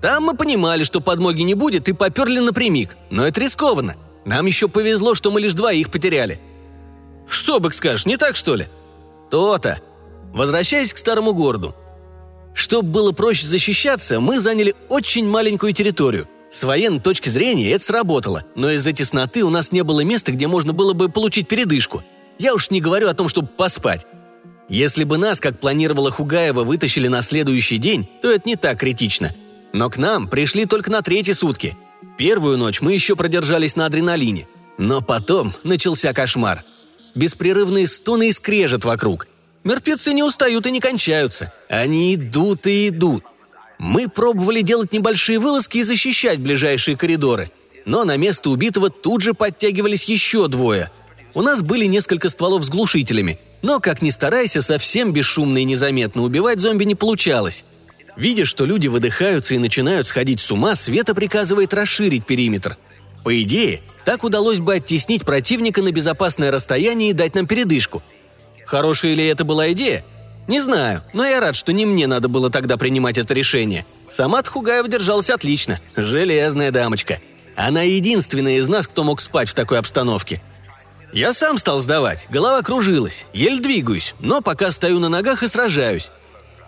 Там 0.00 0.24
мы 0.24 0.36
понимали, 0.36 0.82
что 0.82 1.00
подмоги 1.00 1.42
не 1.42 1.54
будет, 1.54 1.88
и 1.88 1.92
поперли 1.92 2.40
напрямик. 2.40 2.96
Но 3.10 3.26
это 3.26 3.40
рискованно. 3.40 3.94
Нам 4.24 4.46
еще 4.46 4.68
повезло, 4.68 5.14
что 5.14 5.30
мы 5.30 5.40
лишь 5.40 5.54
двоих 5.54 5.90
потеряли. 5.90 6.40
Что, 7.28 7.60
бык, 7.60 7.72
скажешь, 7.72 8.04
не 8.04 8.16
так, 8.16 8.36
что 8.36 8.56
ли? 8.56 8.66
То-то. 9.30 9.80
Возвращаясь 10.34 10.92
к 10.92 10.98
старому 10.98 11.34
городу. 11.34 11.74
Чтобы 12.52 12.88
было 12.88 13.12
проще 13.12 13.46
защищаться, 13.46 14.20
мы 14.20 14.38
заняли 14.38 14.74
очень 14.88 15.26
маленькую 15.26 15.72
территорию. 15.72 16.28
С 16.52 16.64
военной 16.64 17.00
точки 17.00 17.30
зрения 17.30 17.70
это 17.70 17.82
сработало, 17.82 18.44
но 18.54 18.70
из-за 18.72 18.92
тесноты 18.92 19.42
у 19.42 19.48
нас 19.48 19.72
не 19.72 19.82
было 19.82 20.00
места, 20.00 20.32
где 20.32 20.46
можно 20.46 20.74
было 20.74 20.92
бы 20.92 21.08
получить 21.08 21.48
передышку. 21.48 22.04
Я 22.38 22.52
уж 22.52 22.70
не 22.70 22.82
говорю 22.82 23.08
о 23.08 23.14
том, 23.14 23.26
чтобы 23.26 23.48
поспать. 23.48 24.06
Если 24.68 25.04
бы 25.04 25.16
нас, 25.16 25.40
как 25.40 25.58
планировала 25.58 26.10
Хугаева, 26.10 26.62
вытащили 26.62 27.08
на 27.08 27.22
следующий 27.22 27.78
день, 27.78 28.06
то 28.20 28.30
это 28.30 28.46
не 28.46 28.56
так 28.56 28.80
критично. 28.80 29.34
Но 29.72 29.88
к 29.88 29.96
нам 29.96 30.28
пришли 30.28 30.66
только 30.66 30.90
на 30.90 31.00
третьи 31.00 31.32
сутки. 31.32 31.74
Первую 32.18 32.58
ночь 32.58 32.82
мы 32.82 32.92
еще 32.92 33.16
продержались 33.16 33.74
на 33.74 33.86
адреналине. 33.86 34.46
Но 34.76 35.00
потом 35.00 35.54
начался 35.64 36.12
кошмар. 36.12 36.64
Беспрерывные 37.14 37.86
стоны 37.86 38.28
и 38.28 38.32
скрежет 38.32 38.84
вокруг. 38.84 39.26
Мертвецы 39.64 40.12
не 40.12 40.22
устают 40.22 40.66
и 40.66 40.70
не 40.70 40.80
кончаются. 40.80 41.50
Они 41.70 42.14
идут 42.14 42.66
и 42.66 42.88
идут. 42.88 43.24
Мы 43.82 44.08
пробовали 44.08 44.62
делать 44.62 44.92
небольшие 44.92 45.40
вылазки 45.40 45.78
и 45.78 45.82
защищать 45.82 46.38
ближайшие 46.38 46.96
коридоры. 46.96 47.50
Но 47.84 48.04
на 48.04 48.16
место 48.16 48.50
убитого 48.50 48.90
тут 48.90 49.22
же 49.22 49.34
подтягивались 49.34 50.04
еще 50.04 50.46
двое. 50.46 50.92
У 51.34 51.42
нас 51.42 51.62
были 51.62 51.86
несколько 51.86 52.28
стволов 52.28 52.62
с 52.62 52.68
глушителями, 52.68 53.40
но, 53.60 53.80
как 53.80 54.00
ни 54.00 54.10
старайся, 54.10 54.62
совсем 54.62 55.12
бесшумно 55.12 55.58
и 55.58 55.64
незаметно 55.64 56.22
убивать 56.22 56.60
зомби 56.60 56.84
не 56.84 56.94
получалось. 56.94 57.64
Видя, 58.16 58.44
что 58.44 58.66
люди 58.66 58.86
выдыхаются 58.86 59.56
и 59.56 59.58
начинают 59.58 60.06
сходить 60.06 60.38
с 60.38 60.52
ума, 60.52 60.76
Света 60.76 61.12
приказывает 61.12 61.74
расширить 61.74 62.24
периметр. 62.24 62.76
По 63.24 63.42
идее, 63.42 63.80
так 64.04 64.22
удалось 64.22 64.60
бы 64.60 64.74
оттеснить 64.74 65.24
противника 65.24 65.82
на 65.82 65.90
безопасное 65.90 66.52
расстояние 66.52 67.10
и 67.10 67.14
дать 67.14 67.34
нам 67.34 67.48
передышку– 67.48 68.00
Хорошая 68.72 69.12
ли 69.14 69.26
это 69.26 69.44
была 69.44 69.70
идея? 69.72 70.02
Не 70.48 70.60
знаю, 70.60 71.02
но 71.12 71.24
я 71.24 71.40
рад, 71.40 71.54
что 71.54 71.72
не 71.72 71.86
мне 71.86 72.06
надо 72.06 72.28
было 72.28 72.50
тогда 72.50 72.76
принимать 72.76 73.18
это 73.18 73.32
решение. 73.32 73.86
Сама 74.08 74.42
Тхугаева 74.42 74.88
держалась 74.88 75.30
отлично. 75.30 75.80
Железная 75.96 76.70
дамочка. 76.70 77.20
Она 77.54 77.82
единственная 77.82 78.58
из 78.58 78.68
нас, 78.68 78.88
кто 78.88 79.04
мог 79.04 79.20
спать 79.20 79.48
в 79.48 79.54
такой 79.54 79.78
обстановке. 79.78 80.42
Я 81.12 81.32
сам 81.32 81.58
стал 81.58 81.80
сдавать, 81.80 82.26
голова 82.30 82.62
кружилась, 82.62 83.26
еле 83.34 83.60
двигаюсь, 83.60 84.14
но 84.18 84.40
пока 84.40 84.70
стою 84.70 84.98
на 84.98 85.08
ногах 85.10 85.42
и 85.42 85.48
сражаюсь. 85.48 86.10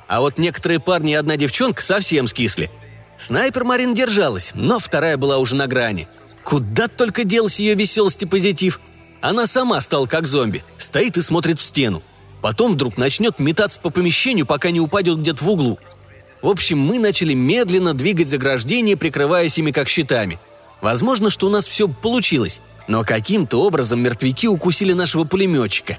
А 0.06 0.20
вот 0.20 0.38
некоторые 0.38 0.80
парни 0.80 1.12
и 1.12 1.16
одна 1.16 1.36
девчонка 1.36 1.82
совсем 1.82 2.28
скисли. 2.28 2.70
Снайпер 3.16 3.64
Марин 3.64 3.94
держалась, 3.94 4.52
но 4.54 4.78
вторая 4.78 5.16
была 5.16 5.38
уже 5.38 5.56
на 5.56 5.66
грани. 5.66 6.08
Куда 6.44 6.88
только 6.88 7.24
делся 7.24 7.62
ее 7.62 7.74
веселость 7.74 8.22
и 8.22 8.26
позитив– 8.26 8.80
она 9.24 9.46
сама 9.46 9.80
стала 9.80 10.04
как 10.04 10.26
зомби, 10.26 10.62
стоит 10.76 11.16
и 11.16 11.22
смотрит 11.22 11.58
в 11.58 11.62
стену. 11.62 12.02
Потом 12.44 12.72
вдруг 12.72 12.98
начнет 12.98 13.38
метаться 13.38 13.80
по 13.80 13.88
помещению, 13.88 14.44
пока 14.44 14.70
не 14.70 14.78
упадет 14.78 15.18
где-то 15.18 15.42
в 15.42 15.48
углу. 15.48 15.78
В 16.42 16.48
общем, 16.48 16.78
мы 16.78 16.98
начали 16.98 17.32
медленно 17.32 17.94
двигать 17.94 18.28
заграждение, 18.28 18.98
прикрываясь 18.98 19.56
ими 19.56 19.70
как 19.70 19.88
щитами. 19.88 20.38
Возможно, 20.82 21.30
что 21.30 21.46
у 21.46 21.50
нас 21.50 21.66
все 21.66 21.88
получилось, 21.88 22.60
но 22.86 23.02
каким-то 23.02 23.62
образом 23.62 24.00
мертвяки 24.00 24.46
укусили 24.46 24.92
нашего 24.92 25.24
пулеметчика. 25.24 25.96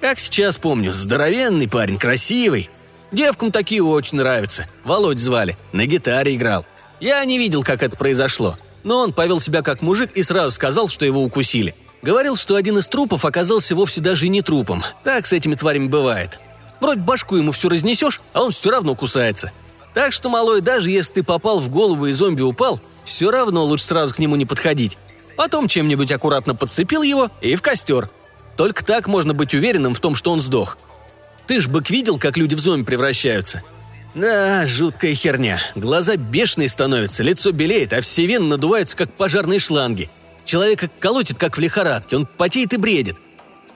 Как 0.00 0.18
сейчас 0.18 0.56
помню, 0.56 0.94
здоровенный 0.94 1.68
парень, 1.68 1.98
красивый. 1.98 2.70
Девкам 3.10 3.52
такие 3.52 3.82
очень 3.82 4.16
нравятся. 4.16 4.66
Володь 4.84 5.18
звали, 5.18 5.58
на 5.72 5.84
гитаре 5.84 6.36
играл. 6.36 6.64
Я 7.00 7.22
не 7.26 7.36
видел, 7.36 7.62
как 7.62 7.82
это 7.82 7.98
произошло, 7.98 8.56
но 8.82 9.00
он 9.00 9.12
повел 9.12 9.40
себя 9.40 9.60
как 9.60 9.82
мужик 9.82 10.12
и 10.12 10.22
сразу 10.22 10.52
сказал, 10.52 10.88
что 10.88 11.04
его 11.04 11.22
укусили. 11.22 11.74
Говорил, 12.02 12.34
что 12.36 12.56
один 12.56 12.78
из 12.78 12.88
трупов 12.88 13.24
оказался 13.24 13.76
вовсе 13.76 14.00
даже 14.00 14.28
не 14.28 14.42
трупом. 14.42 14.84
Так 15.04 15.24
с 15.24 15.32
этими 15.32 15.54
тварями 15.54 15.86
бывает. 15.86 16.40
Вроде 16.80 17.00
башку 17.00 17.36
ему 17.36 17.52
все 17.52 17.68
разнесешь, 17.68 18.20
а 18.32 18.42
он 18.42 18.50
все 18.50 18.72
равно 18.72 18.96
кусается. 18.96 19.52
Так 19.94 20.12
что, 20.12 20.28
малой, 20.28 20.60
даже 20.60 20.90
если 20.90 21.14
ты 21.14 21.22
попал 21.22 21.60
в 21.60 21.68
голову 21.68 22.06
и 22.06 22.12
зомби 22.12 22.42
упал, 22.42 22.80
все 23.04 23.30
равно 23.30 23.64
лучше 23.64 23.84
сразу 23.84 24.14
к 24.14 24.18
нему 24.18 24.34
не 24.34 24.46
подходить. 24.46 24.98
Потом 25.36 25.68
чем-нибудь 25.68 26.10
аккуратно 26.10 26.56
подцепил 26.56 27.02
его 27.02 27.30
и 27.40 27.54
в 27.54 27.62
костер. 27.62 28.10
Только 28.56 28.84
так 28.84 29.06
можно 29.06 29.32
быть 29.32 29.54
уверенным 29.54 29.94
в 29.94 30.00
том, 30.00 30.16
что 30.16 30.32
он 30.32 30.40
сдох. 30.40 30.78
Ты 31.46 31.60
ж 31.60 31.68
бык 31.68 31.88
видел, 31.90 32.18
как 32.18 32.36
люди 32.36 32.56
в 32.56 32.60
зомби 32.60 32.84
превращаются? 32.84 33.62
Да, 34.14 34.66
жуткая 34.66 35.14
херня. 35.14 35.60
Глаза 35.76 36.16
бешеные 36.16 36.68
становятся, 36.68 37.22
лицо 37.22 37.52
белеет, 37.52 37.92
а 37.92 38.00
все 38.00 38.26
вены 38.26 38.46
надуваются, 38.46 38.96
как 38.96 39.12
пожарные 39.12 39.60
шланги– 39.60 40.10
Человека 40.44 40.90
колотит, 41.00 41.38
как 41.38 41.56
в 41.56 41.60
лихорадке, 41.60 42.16
он 42.16 42.26
потеет 42.26 42.72
и 42.72 42.76
бредит. 42.76 43.16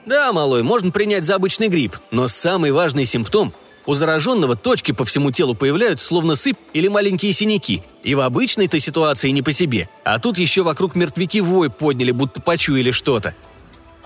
Да, 0.05 0.31
малой, 0.33 0.63
можно 0.63 0.91
принять 0.91 1.25
за 1.25 1.35
обычный 1.35 1.67
грипп, 1.67 1.97
но 2.11 2.27
самый 2.27 2.71
важный 2.71 3.05
симптом– 3.05 3.53
у 3.87 3.95
зараженного 3.95 4.57
точки 4.57 4.91
по 4.91 5.05
всему 5.05 5.31
телу 5.31 5.55
появляются 5.55 6.07
словно 6.07 6.35
сыпь 6.35 6.57
или 6.73 6.89
маленькие 6.89 7.31
синяки. 7.31 7.81
И 8.03 8.15
в 8.15 8.19
обычной-то 8.19 8.79
ситуации 8.81 9.29
не 9.29 9.41
по 9.41 9.53
себе. 9.53 9.89
А 10.03 10.19
тут 10.19 10.37
еще 10.37 10.61
вокруг 10.61 10.95
мертвяки 10.95 11.39
вой 11.39 11.69
подняли, 11.69 12.11
будто 12.11 12.41
почуяли 12.41 12.91
что-то. 12.91 13.33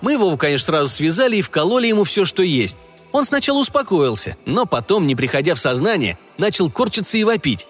Мы 0.02 0.14
его, 0.14 0.38
конечно, 0.38 0.68
сразу 0.68 0.88
связали 0.88 1.38
и 1.38 1.42
вкололи 1.42 1.88
ему 1.88 2.04
все, 2.04 2.26
что 2.26 2.44
есть. 2.44 2.78
Он 3.12 3.26
сначала 3.26 3.58
успокоился, 3.58 4.38
но 4.46 4.68
потом, 4.68 5.08
не 5.08 5.16
приходя 5.16 5.56
в 5.56 5.60
сознание, 5.60 6.18
начал 6.38 6.70
корчиться 6.70 7.18
и 7.18 7.24
вопить. 7.24 7.68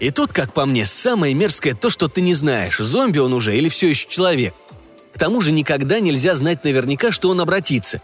И 0.00 0.10
тут, 0.10 0.32
как 0.32 0.52
по 0.52 0.66
мне, 0.66 0.86
самое 0.86 1.34
мерзкое 1.34 1.74
то, 1.74 1.90
что 1.90 2.08
ты 2.08 2.20
не 2.20 2.34
знаешь, 2.34 2.78
зомби 2.78 3.18
он 3.18 3.32
уже 3.32 3.56
или 3.56 3.68
все 3.68 3.88
еще 3.88 4.08
человек. 4.08 4.54
К 5.14 5.18
тому 5.18 5.40
же 5.40 5.52
никогда 5.52 6.00
нельзя 6.00 6.34
знать 6.34 6.64
наверняка, 6.64 7.12
что 7.12 7.28
он 7.28 7.40
обратится. 7.40 8.00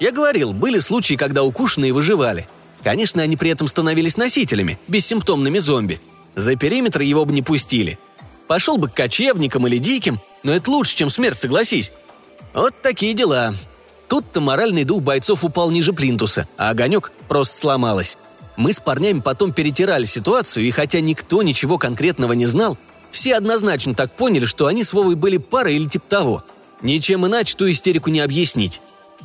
Я 0.00 0.12
говорил, 0.12 0.52
были 0.52 0.78
случаи, 0.78 1.14
когда 1.14 1.42
укушенные 1.42 1.92
выживали. 1.92 2.48
Конечно, 2.82 3.22
они 3.22 3.36
при 3.36 3.50
этом 3.50 3.68
становились 3.68 4.16
носителями, 4.16 4.78
бессимптомными 4.88 5.58
зомби. 5.58 6.00
За 6.34 6.56
периметр 6.56 7.02
его 7.02 7.24
бы 7.24 7.32
не 7.32 7.42
пустили. 7.42 7.98
Пошел 8.48 8.78
бы 8.78 8.88
к 8.88 8.94
кочевникам 8.94 9.66
или 9.66 9.78
диким, 9.78 10.20
но 10.42 10.52
это 10.52 10.70
лучше, 10.70 10.96
чем 10.96 11.10
смерть, 11.10 11.38
согласись. 11.38 11.92
Вот 12.54 12.74
такие 12.82 13.14
дела. 13.14 13.54
Тут-то 14.08 14.40
моральный 14.40 14.84
дух 14.84 15.02
бойцов 15.02 15.44
упал 15.44 15.70
ниже 15.70 15.92
плинтуса, 15.92 16.46
а 16.56 16.70
огонек 16.70 17.12
просто 17.28 17.58
сломалась. 17.58 18.18
Мы 18.62 18.72
с 18.72 18.78
парнями 18.78 19.18
потом 19.18 19.52
перетирали 19.52 20.04
ситуацию, 20.04 20.64
и 20.64 20.70
хотя 20.70 21.00
никто 21.00 21.42
ничего 21.42 21.78
конкретного 21.78 22.32
не 22.32 22.46
знал, 22.46 22.78
все 23.10 23.34
однозначно 23.34 23.92
так 23.92 24.12
поняли, 24.12 24.44
что 24.44 24.68
они 24.68 24.84
с 24.84 24.92
Вовой 24.92 25.16
были 25.16 25.36
парой 25.36 25.74
или 25.74 25.88
типа 25.88 26.06
того. 26.06 26.44
Ничем 26.80 27.26
иначе 27.26 27.56
ту 27.56 27.68
истерику 27.68 28.10
не 28.10 28.20
объяснить. 28.20 28.80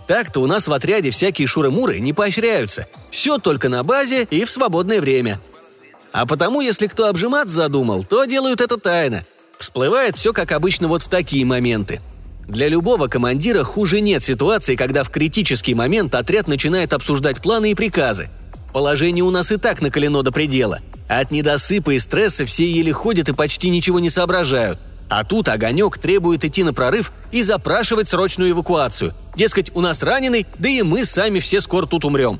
Так-то 0.07 0.39
у 0.39 0.47
нас 0.47 0.67
в 0.67 0.73
отряде 0.73 1.11
всякие 1.11 1.47
шуры-муры 1.47 1.99
не 1.99 2.13
поощряются. 2.13 2.87
Все 3.11 3.37
только 3.37 3.69
на 3.69 3.83
базе 3.83 4.23
и 4.23 4.43
в 4.43 4.49
свободное 4.49 5.01
время. 5.01 5.39
А 6.11 6.25
потому, 6.25 6.61
если 6.61 6.87
кто 6.87 7.05
обжиматься 7.05 7.53
задумал, 7.53 8.05
то 8.05 8.25
делают 8.25 8.59
это 8.59 8.77
тайно. 8.77 9.23
Всплывает 9.59 10.17
все 10.17 10.33
как 10.33 10.51
обычно 10.51 10.87
вот 10.87 11.03
в 11.03 11.09
такие 11.09 11.45
моменты. 11.45 12.01
Для 12.47 12.69
любого 12.69 13.07
командира 13.07 13.63
хуже 13.63 14.01
нет 14.01 14.23
ситуации, 14.23 14.75
когда 14.75 15.03
в 15.03 15.11
критический 15.11 15.75
момент 15.75 16.15
отряд 16.15 16.47
начинает 16.47 16.91
обсуждать 16.91 17.39
планы 17.39 17.69
и 17.69 17.75
приказы– 17.75 18.31
Положение 18.77 19.23
у 19.23 19.31
нас 19.31 19.51
и 19.51 19.57
так 19.57 19.81
накалено 19.81 20.21
до 20.21 20.31
предела. 20.31 20.81
От 21.07 21.31
недосыпа 21.31 21.95
и 21.95 21.97
стресса 21.97 22.45
все 22.45 22.71
еле 22.71 22.93
ходят 22.93 23.27
и 23.27 23.33
почти 23.33 23.71
ничего 23.71 23.99
не 23.99 24.11
соображают. 24.11 24.77
А 25.09 25.23
тут 25.23 25.49
огонек 25.49 25.97
требует 25.97 26.45
идти 26.45 26.61
на 26.61 26.75
прорыв 26.75 27.11
и 27.31 27.41
запрашивать 27.41 28.07
срочную 28.07 28.51
эвакуацию. 28.51 29.15
Дескать, 29.35 29.71
у 29.73 29.81
нас 29.81 30.03
раненый, 30.03 30.45
да 30.59 30.69
и 30.69 30.83
мы 30.83 31.05
сами 31.05 31.39
все 31.39 31.59
скоро 31.59 31.87
тут 31.87 32.05
умрем. 32.05 32.39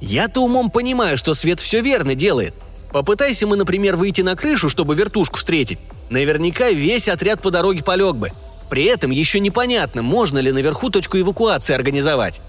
Я-то 0.00 0.44
умом 0.44 0.70
понимаю, 0.70 1.16
что 1.16 1.34
Свет 1.34 1.58
все 1.58 1.80
верно 1.80 2.14
делает. 2.14 2.54
Попытайся 2.92 3.48
мы, 3.48 3.56
например, 3.56 3.96
выйти 3.96 4.20
на 4.20 4.36
крышу, 4.36 4.68
чтобы 4.68 4.94
вертушку 4.94 5.38
встретить. 5.38 5.80
Наверняка 6.08 6.70
весь 6.70 7.08
отряд 7.08 7.42
по 7.42 7.50
дороге 7.50 7.82
полег 7.82 8.14
бы. 8.14 8.30
При 8.70 8.84
этом 8.84 9.10
еще 9.10 9.40
непонятно, 9.40 10.02
можно 10.02 10.38
ли 10.38 10.52
наверху 10.52 10.90
точку 10.90 11.18
эвакуации 11.18 11.74
организовать. 11.74 12.40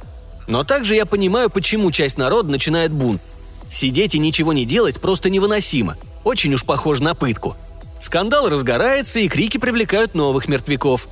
Но 0.47 0.63
также 0.63 0.95
я 0.95 1.05
понимаю, 1.05 1.49
почему 1.49 1.91
часть 1.91 2.17
народа 2.17 2.49
начинает 2.49 2.91
бунт. 2.91 3.21
Сидеть 3.69 4.15
и 4.15 4.19
ничего 4.19 4.53
не 4.53 4.65
делать 4.65 5.01
просто 5.01 5.29
невыносимо. 5.29 5.97
Очень 6.23 6.53
уж 6.53 6.65
похоже 6.65 7.03
на 7.03 7.15
пытку. 7.15 7.55
Скандал 7.99 8.49
разгорается, 8.49 9.19
и 9.19 9.27
крики 9.27 9.57
привлекают 9.57 10.13
новых 10.13 10.47
мертвяков. 10.47 11.07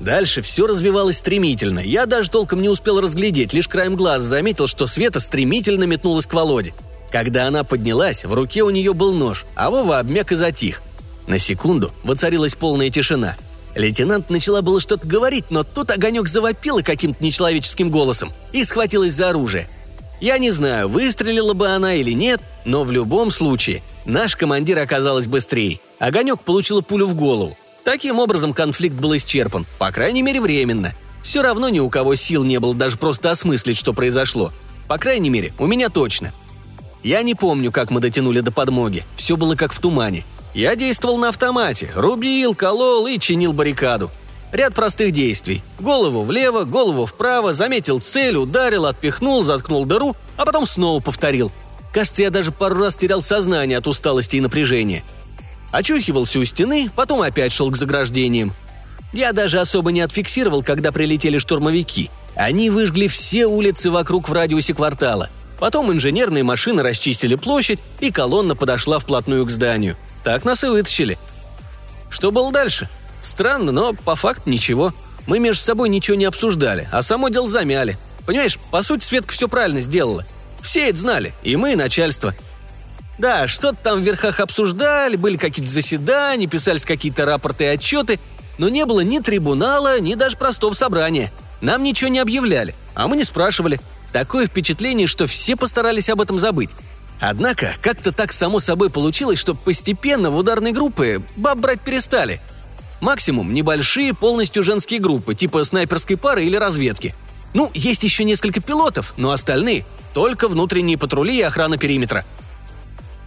Дальше 0.00 0.42
все 0.42 0.66
развивалось 0.66 1.18
стремительно. 1.18 1.78
Я 1.78 2.06
даже 2.06 2.28
толком 2.28 2.60
не 2.60 2.68
успел 2.68 3.00
разглядеть, 3.00 3.52
лишь 3.52 3.68
краем 3.68 3.94
глаз 3.94 4.22
заметил, 4.22 4.66
что 4.66 4.88
Света 4.88 5.20
стремительно 5.20 5.84
метнулась 5.84 6.26
к 6.26 6.34
Володе. 6.34 6.74
Когда 7.12 7.46
она 7.46 7.62
поднялась, 7.62 8.24
в 8.24 8.34
руке 8.34 8.62
у 8.62 8.70
нее 8.70 8.94
был 8.94 9.12
нож, 9.12 9.44
а 9.54 9.70
Вова 9.70 10.00
обмяк 10.00 10.32
и 10.32 10.34
затих. 10.34 10.82
На 11.28 11.38
секунду 11.38 11.92
воцарилась 12.02 12.56
полная 12.56 12.90
тишина. 12.90 13.36
Лейтенант 13.74 14.28
начала 14.30 14.60
было 14.62 14.80
что-то 14.80 15.06
говорить, 15.06 15.50
но 15.50 15.64
тут 15.64 15.90
огонек 15.90 16.28
завопила 16.28 16.82
каким-то 16.82 17.22
нечеловеческим 17.24 17.90
голосом 17.90 18.32
и 18.52 18.64
схватилась 18.64 19.12
за 19.12 19.30
оружие. 19.30 19.68
Я 20.20 20.38
не 20.38 20.50
знаю, 20.50 20.88
выстрелила 20.88 21.52
бы 21.52 21.68
она 21.68 21.94
или 21.94 22.12
нет, 22.12 22.40
но 22.64 22.84
в 22.84 22.92
любом 22.92 23.30
случае 23.30 23.82
наш 24.04 24.36
командир 24.36 24.78
оказалась 24.78 25.26
быстрее. 25.26 25.80
Огонек 25.98 26.42
получила 26.42 26.80
пулю 26.80 27.06
в 27.06 27.14
голову. 27.14 27.56
Таким 27.84 28.18
образом 28.18 28.52
конфликт 28.54 28.94
был 28.94 29.16
исчерпан, 29.16 29.66
по 29.78 29.90
крайней 29.90 30.22
мере 30.22 30.40
временно. 30.40 30.94
Все 31.22 31.42
равно 31.42 31.68
ни 31.68 31.80
у 31.80 31.88
кого 31.88 32.14
сил 32.14 32.44
не 32.44 32.60
было 32.60 32.74
даже 32.74 32.98
просто 32.98 33.30
осмыслить, 33.30 33.76
что 33.76 33.92
произошло. 33.92 34.52
По 34.86 34.98
крайней 34.98 35.30
мере, 35.30 35.52
у 35.58 35.66
меня 35.66 35.88
точно. 35.88 36.32
Я 37.02 37.22
не 37.22 37.34
помню, 37.34 37.72
как 37.72 37.90
мы 37.90 38.00
дотянули 38.00 38.40
до 38.40 38.52
подмоги. 38.52 39.04
Все 39.16 39.36
было 39.36 39.56
как 39.56 39.72
в 39.72 39.78
тумане. 39.78 40.24
Я 40.54 40.76
действовал 40.76 41.18
на 41.18 41.30
автомате, 41.30 41.90
рубил, 41.94 42.54
колол 42.54 43.06
и 43.06 43.18
чинил 43.18 43.52
баррикаду. 43.52 44.10
Ряд 44.52 44.74
простых 44.74 45.12
действий. 45.12 45.62
Голову 45.80 46.24
влево, 46.24 46.64
голову 46.64 47.06
вправо, 47.06 47.54
заметил 47.54 48.00
цель, 48.00 48.36
ударил, 48.36 48.84
отпихнул, 48.84 49.44
заткнул 49.44 49.86
дыру, 49.86 50.14
а 50.36 50.44
потом 50.44 50.66
снова 50.66 51.00
повторил. 51.00 51.50
Кажется, 51.92 52.22
я 52.22 52.30
даже 52.30 52.52
пару 52.52 52.78
раз 52.78 52.96
терял 52.96 53.22
сознание 53.22 53.78
от 53.78 53.86
усталости 53.86 54.36
и 54.36 54.40
напряжения. 54.40 55.04
Очухивался 55.70 56.38
у 56.38 56.44
стены, 56.44 56.90
потом 56.94 57.22
опять 57.22 57.52
шел 57.52 57.70
к 57.70 57.76
заграждениям. 57.76 58.52
Я 59.14 59.32
даже 59.32 59.58
особо 59.58 59.90
не 59.90 60.02
отфиксировал, 60.02 60.62
когда 60.62 60.92
прилетели 60.92 61.38
штурмовики. 61.38 62.10
Они 62.34 62.68
выжгли 62.68 63.08
все 63.08 63.46
улицы 63.46 63.90
вокруг 63.90 64.28
в 64.28 64.32
радиусе 64.32 64.74
квартала. 64.74 65.30
Потом 65.58 65.92
инженерные 65.92 66.42
машины 66.42 66.82
расчистили 66.82 67.36
площадь, 67.36 67.78
и 68.00 68.10
колонна 68.10 68.54
подошла 68.54 68.98
вплотную 68.98 69.46
к 69.46 69.50
зданию. 69.50 69.96
Так 70.24 70.44
нас 70.44 70.64
и 70.64 70.68
вытащили. 70.68 71.18
Что 72.10 72.30
было 72.30 72.52
дальше? 72.52 72.88
Странно, 73.22 73.72
но 73.72 73.92
по 73.94 74.14
факту 74.14 74.50
ничего. 74.50 74.92
Мы 75.26 75.38
между 75.38 75.62
собой 75.62 75.88
ничего 75.88 76.16
не 76.16 76.24
обсуждали, 76.24 76.88
а 76.92 77.02
само 77.02 77.28
дело 77.28 77.48
замяли. 77.48 77.98
Понимаешь, 78.26 78.58
по 78.70 78.82
сути, 78.82 79.04
Светка 79.04 79.32
все 79.32 79.48
правильно 79.48 79.80
сделала. 79.80 80.26
Все 80.62 80.88
это 80.88 80.98
знали, 80.98 81.32
и 81.42 81.56
мы, 81.56 81.72
и 81.72 81.76
начальство. 81.76 82.34
Да, 83.18 83.46
что-то 83.46 83.78
там 83.82 84.00
в 84.00 84.02
верхах 84.02 84.40
обсуждали, 84.40 85.16
были 85.16 85.36
какие-то 85.36 85.70
заседания, 85.70 86.46
писались 86.46 86.84
какие-то 86.84 87.24
рапорты 87.24 87.64
и 87.64 87.68
отчеты, 87.68 88.18
но 88.58 88.68
не 88.68 88.84
было 88.84 89.00
ни 89.00 89.18
трибунала, 89.18 90.00
ни 90.00 90.14
даже 90.14 90.36
простого 90.36 90.72
собрания. 90.72 91.32
Нам 91.60 91.82
ничего 91.82 92.10
не 92.10 92.18
объявляли, 92.18 92.74
а 92.94 93.06
мы 93.08 93.16
не 93.16 93.24
спрашивали. 93.24 93.80
Такое 94.12 94.46
впечатление, 94.46 95.06
что 95.06 95.26
все 95.26 95.56
постарались 95.56 96.10
об 96.10 96.20
этом 96.20 96.38
забыть. 96.38 96.70
Однако, 97.22 97.72
как-то 97.80 98.12
так 98.12 98.32
само 98.32 98.60
собой 98.60 98.90
получилось, 98.90 99.38
что 99.38 99.54
постепенно 99.54 100.30
в 100.30 100.36
ударной 100.36 100.72
группы 100.72 101.22
баб 101.36 101.58
брать 101.58 101.80
перестали. 101.80 102.42
Максимум 103.00 103.54
небольшие, 103.54 104.12
полностью 104.12 104.62
женские 104.62 105.00
группы, 105.00 105.34
типа 105.34 105.64
снайперской 105.64 106.18
пары 106.18 106.44
или 106.44 106.56
разведки. 106.56 107.14
Ну, 107.54 107.70
есть 107.72 108.04
еще 108.04 108.24
несколько 108.24 108.60
пилотов, 108.60 109.14
но 109.16 109.30
остальные– 109.30 109.86
только 110.14 110.46
внутренние 110.48 110.98
патрули 110.98 111.38
и 111.38 111.42
охрана 111.42 111.78
периметра– 111.78 112.26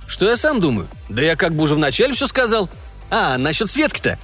что 0.07 0.29
я 0.29 0.37
сам 0.37 0.59
думаю? 0.59 0.87
Да 1.09 1.21
я 1.21 1.35
как 1.35 1.53
бы 1.53 1.63
уже 1.63 1.75
вначале 1.75 2.13
все 2.13 2.27
сказал. 2.27 2.69
А, 3.09 3.37
насчет 3.37 3.69
Светки-то. 3.69 4.19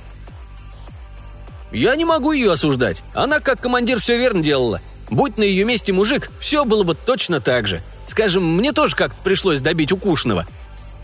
Я 1.71 1.95
не 1.95 2.05
могу 2.05 2.33
ее 2.33 2.51
осуждать. 2.51 3.03
Она 3.13 3.39
как 3.39 3.61
командир 3.61 3.99
все 3.99 4.17
верно 4.17 4.43
делала. 4.43 4.81
Будь 5.09 5.37
на 5.37 5.43
ее 5.43 5.65
месте 5.65 5.93
мужик, 5.93 6.31
все 6.39 6.65
было 6.65 6.83
бы 6.83 6.95
точно 6.95 7.41
так 7.41 7.67
же. 7.67 7.81
Скажем, 8.11 8.43
мне 8.57 8.73
тоже 8.73 8.93
как-то 8.93 9.17
пришлось 9.23 9.61
добить 9.61 9.93
укушенного. 9.93 10.45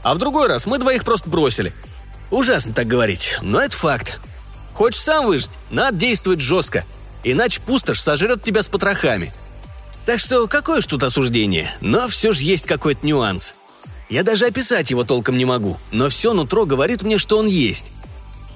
А 0.04 0.14
в 0.14 0.18
другой 0.18 0.48
раз 0.48 0.66
мы 0.66 0.78
двоих 0.78 1.06
просто 1.06 1.30
бросили. 1.30 1.72
Ужасно 2.32 2.74
так 2.74 2.86
говорить, 2.86 3.38
но 3.42 3.62
это 3.62 3.78
факт. 3.78 4.20
Хочешь 4.74 5.00
сам 5.00 5.26
выжить, 5.26 5.52
надо 5.72 5.96
действовать 5.96 6.42
жестко. 6.42 6.84
Иначе 7.24 7.62
пустошь 7.62 8.02
сожрет 8.02 8.44
тебя 8.44 8.62
с 8.62 8.68
потрохами. 8.68 9.34
Так 10.06 10.20
что 10.20 10.48
какое 10.48 10.82
ж 10.82 10.86
тут 10.86 11.04
осуждение, 11.04 11.72
но 11.80 12.10
все 12.10 12.34
же 12.34 12.44
есть 12.44 12.66
какой-то 12.66 13.06
нюанс– 13.08 13.56
я 14.10 14.24
даже 14.24 14.46
описать 14.46 14.90
его 14.90 15.04
толком 15.04 15.38
не 15.38 15.44
могу, 15.44 15.78
но 15.92 16.08
все 16.08 16.34
нутро 16.34 16.66
говорит 16.66 17.04
мне, 17.04 17.18
что 17.18 17.38
он 17.38 17.48
есть. 17.48 17.88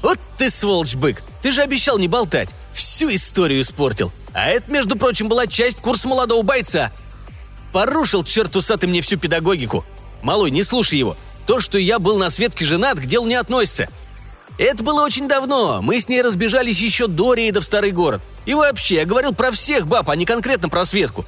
Вот 0.01 0.17
ты 0.37 0.49
сволочь, 0.49 0.95
бык! 0.95 1.21
Ты 1.41 1.51
же 1.51 1.61
обещал 1.61 1.97
не 1.97 2.07
болтать. 2.07 2.49
Всю 2.73 3.13
историю 3.13 3.61
испортил. 3.61 4.13
А 4.33 4.47
это, 4.47 4.71
между 4.71 4.95
прочим, 4.95 5.27
была 5.27 5.47
часть 5.47 5.81
курса 5.81 6.07
молодого 6.07 6.41
бойца. 6.41 6.91
Порушил, 7.71 8.23
черт 8.23 8.55
усатый, 8.55 8.89
мне 8.89 9.01
всю 9.01 9.17
педагогику. 9.17 9.85
Малой, 10.21 10.51
не 10.51 10.63
слушай 10.63 10.97
его. 10.97 11.15
То, 11.47 11.59
что 11.59 11.77
я 11.77 11.99
был 11.99 12.17
на 12.17 12.29
Светке 12.29 12.65
женат, 12.65 12.99
к 12.99 13.05
делу 13.05 13.27
не 13.27 13.35
относится. 13.35 13.89
Это 14.57 14.83
было 14.83 15.03
очень 15.03 15.27
давно. 15.27 15.81
Мы 15.81 15.99
с 15.99 16.07
ней 16.07 16.21
разбежались 16.21 16.79
еще 16.79 17.07
до 17.07 17.33
рейда 17.33 17.61
в 17.61 17.65
старый 17.65 17.91
город. 17.91 18.21
И 18.45 18.53
вообще, 18.53 18.95
я 18.95 19.05
говорил 19.05 19.33
про 19.33 19.51
всех 19.51 19.87
баб, 19.87 20.09
а 20.09 20.15
не 20.15 20.25
конкретно 20.25 20.69
про 20.69 20.85
Светку. 20.85 21.25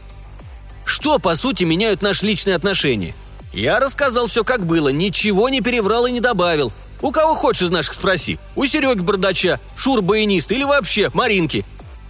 Что, 0.86 1.18
по 1.20 1.36
сути, 1.36 1.64
меняют 1.64 2.02
наши 2.02 2.26
личные 2.26 2.56
отношения? 2.56 3.16
Я 3.54 3.80
рассказал 3.80 4.28
все 4.28 4.44
как 4.44 4.66
было, 4.66 4.90
ничего 4.90 5.48
не 5.50 5.62
переврал 5.62 6.06
и 6.06 6.12
не 6.12 6.20
добавил. 6.20 6.74
У 7.02 7.12
кого 7.12 7.36
хочешь 7.36 7.64
из 7.64 7.70
наших 7.70 7.94
спроси. 7.94 8.40
У 8.56 8.66
Сереги 8.66 9.00
Бардача, 9.00 9.60
Шур 9.76 10.02
Баянист 10.02 10.52
или 10.52 10.64
вообще 10.64 11.10
Маринки. 11.14 11.66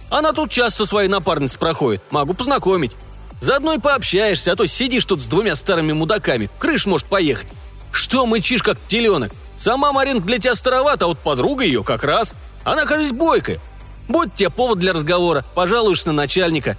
Она 0.08 0.32
тут 0.32 0.50
час 0.50 0.74
со 0.74 0.86
своей 0.86 1.08
напарницей 1.08 1.58
проходит, 1.58 2.02
могу 2.10 2.34
познакомить. 2.34 2.92
Заодно 3.44 3.74
и 3.74 3.78
пообщаешься, 3.78 4.52
а 4.52 4.56
то 4.56 4.64
сидишь 4.64 5.04
тут 5.04 5.22
с 5.22 5.26
двумя 5.26 5.54
старыми 5.54 5.92
мудаками, 5.92 6.48
крыш 6.58 6.86
может 6.86 7.08
поехать. 7.08 7.46
Что 7.92 8.24
мычишь, 8.24 8.62
как 8.62 8.78
теленок? 8.88 9.32
Сама 9.58 9.92
Маринка 9.92 10.26
для 10.26 10.38
тебя 10.38 10.54
старовата, 10.54 11.04
а 11.04 11.08
вот 11.08 11.18
подруга 11.18 11.62
ее 11.62 11.84
как 11.84 12.04
раз. 12.04 12.34
Она, 12.64 12.86
кажется, 12.86 13.12
бойкая. 13.12 13.60
Будь 14.08 14.34
тебе 14.34 14.48
повод 14.48 14.78
для 14.78 14.94
разговора, 14.94 15.44
пожалуешься 15.54 16.06
на 16.06 16.14
начальника. 16.14 16.78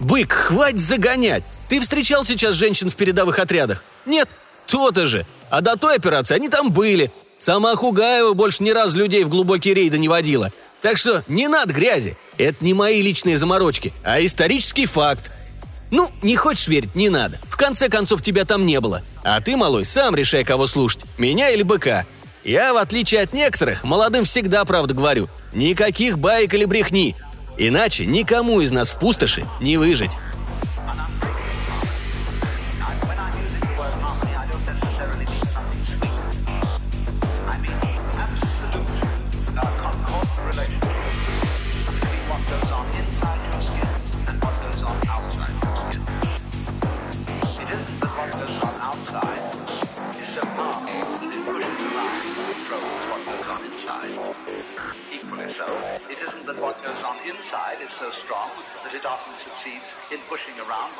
Бык, 0.00 0.32
хватит 0.32 0.80
загонять. 0.80 1.44
Ты 1.68 1.78
встречал 1.80 2.24
сейчас 2.24 2.54
женщин 2.54 2.88
в 2.88 2.96
передовых 2.96 3.38
отрядах? 3.38 3.84
Нет? 4.06 4.30
То-то 4.66 5.06
же. 5.06 5.26
А 5.50 5.60
до 5.60 5.76
той 5.76 5.96
операции 5.96 6.36
они 6.36 6.48
там 6.48 6.72
были. 6.72 7.12
Сама 7.38 7.76
Хугаева 7.76 8.32
больше 8.32 8.62
ни 8.62 8.70
разу 8.70 8.96
людей 8.96 9.24
в 9.24 9.28
глубокие 9.28 9.74
рейды 9.74 9.98
не 9.98 10.08
водила. 10.08 10.52
Так 10.80 10.96
что 10.96 11.22
не 11.28 11.48
надо 11.48 11.74
грязи. 11.74 12.16
Это 12.38 12.64
не 12.64 12.72
мои 12.72 13.02
личные 13.02 13.36
заморочки, 13.36 13.92
а 14.04 14.24
исторический 14.24 14.86
факт. 14.86 15.32
Ну, 15.90 16.08
не 16.22 16.36
хочешь 16.36 16.68
верить, 16.68 16.94
не 16.94 17.08
надо. 17.08 17.38
В 17.48 17.56
конце 17.56 17.88
концов, 17.88 18.22
тебя 18.22 18.44
там 18.44 18.66
не 18.66 18.80
было. 18.80 19.02
А 19.22 19.40
ты, 19.40 19.56
малой, 19.56 19.84
сам 19.84 20.14
решай, 20.14 20.44
кого 20.44 20.66
слушать. 20.66 21.02
Меня 21.18 21.50
или 21.50 21.62
быка. 21.62 22.04
Я, 22.44 22.72
в 22.72 22.76
отличие 22.76 23.22
от 23.22 23.32
некоторых, 23.32 23.84
молодым 23.84 24.24
всегда 24.24 24.64
правду 24.64 24.94
говорю. 24.94 25.28
Никаких 25.52 26.18
баек 26.18 26.54
или 26.54 26.64
брехни. 26.64 27.16
Иначе 27.58 28.04
никому 28.06 28.60
из 28.60 28.72
нас 28.72 28.90
в 28.90 28.98
пустоши 28.98 29.44
не 29.60 29.76
выжить. 29.78 30.12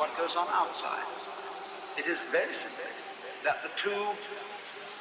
What 0.07 0.27
goes 0.27 0.35
on 0.35 0.47
outside. 0.51 1.03
It 1.97 2.05
is 2.07 2.17
very 2.31 2.53
simple 2.53 2.77
that 3.43 3.57
the 3.63 3.69
two 3.81 4.05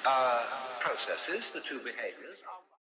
uh, 0.04 0.42
processes, 0.80 1.50
the 1.54 1.60
two 1.60 1.78
behaviors 1.78 2.42
are 2.48 2.65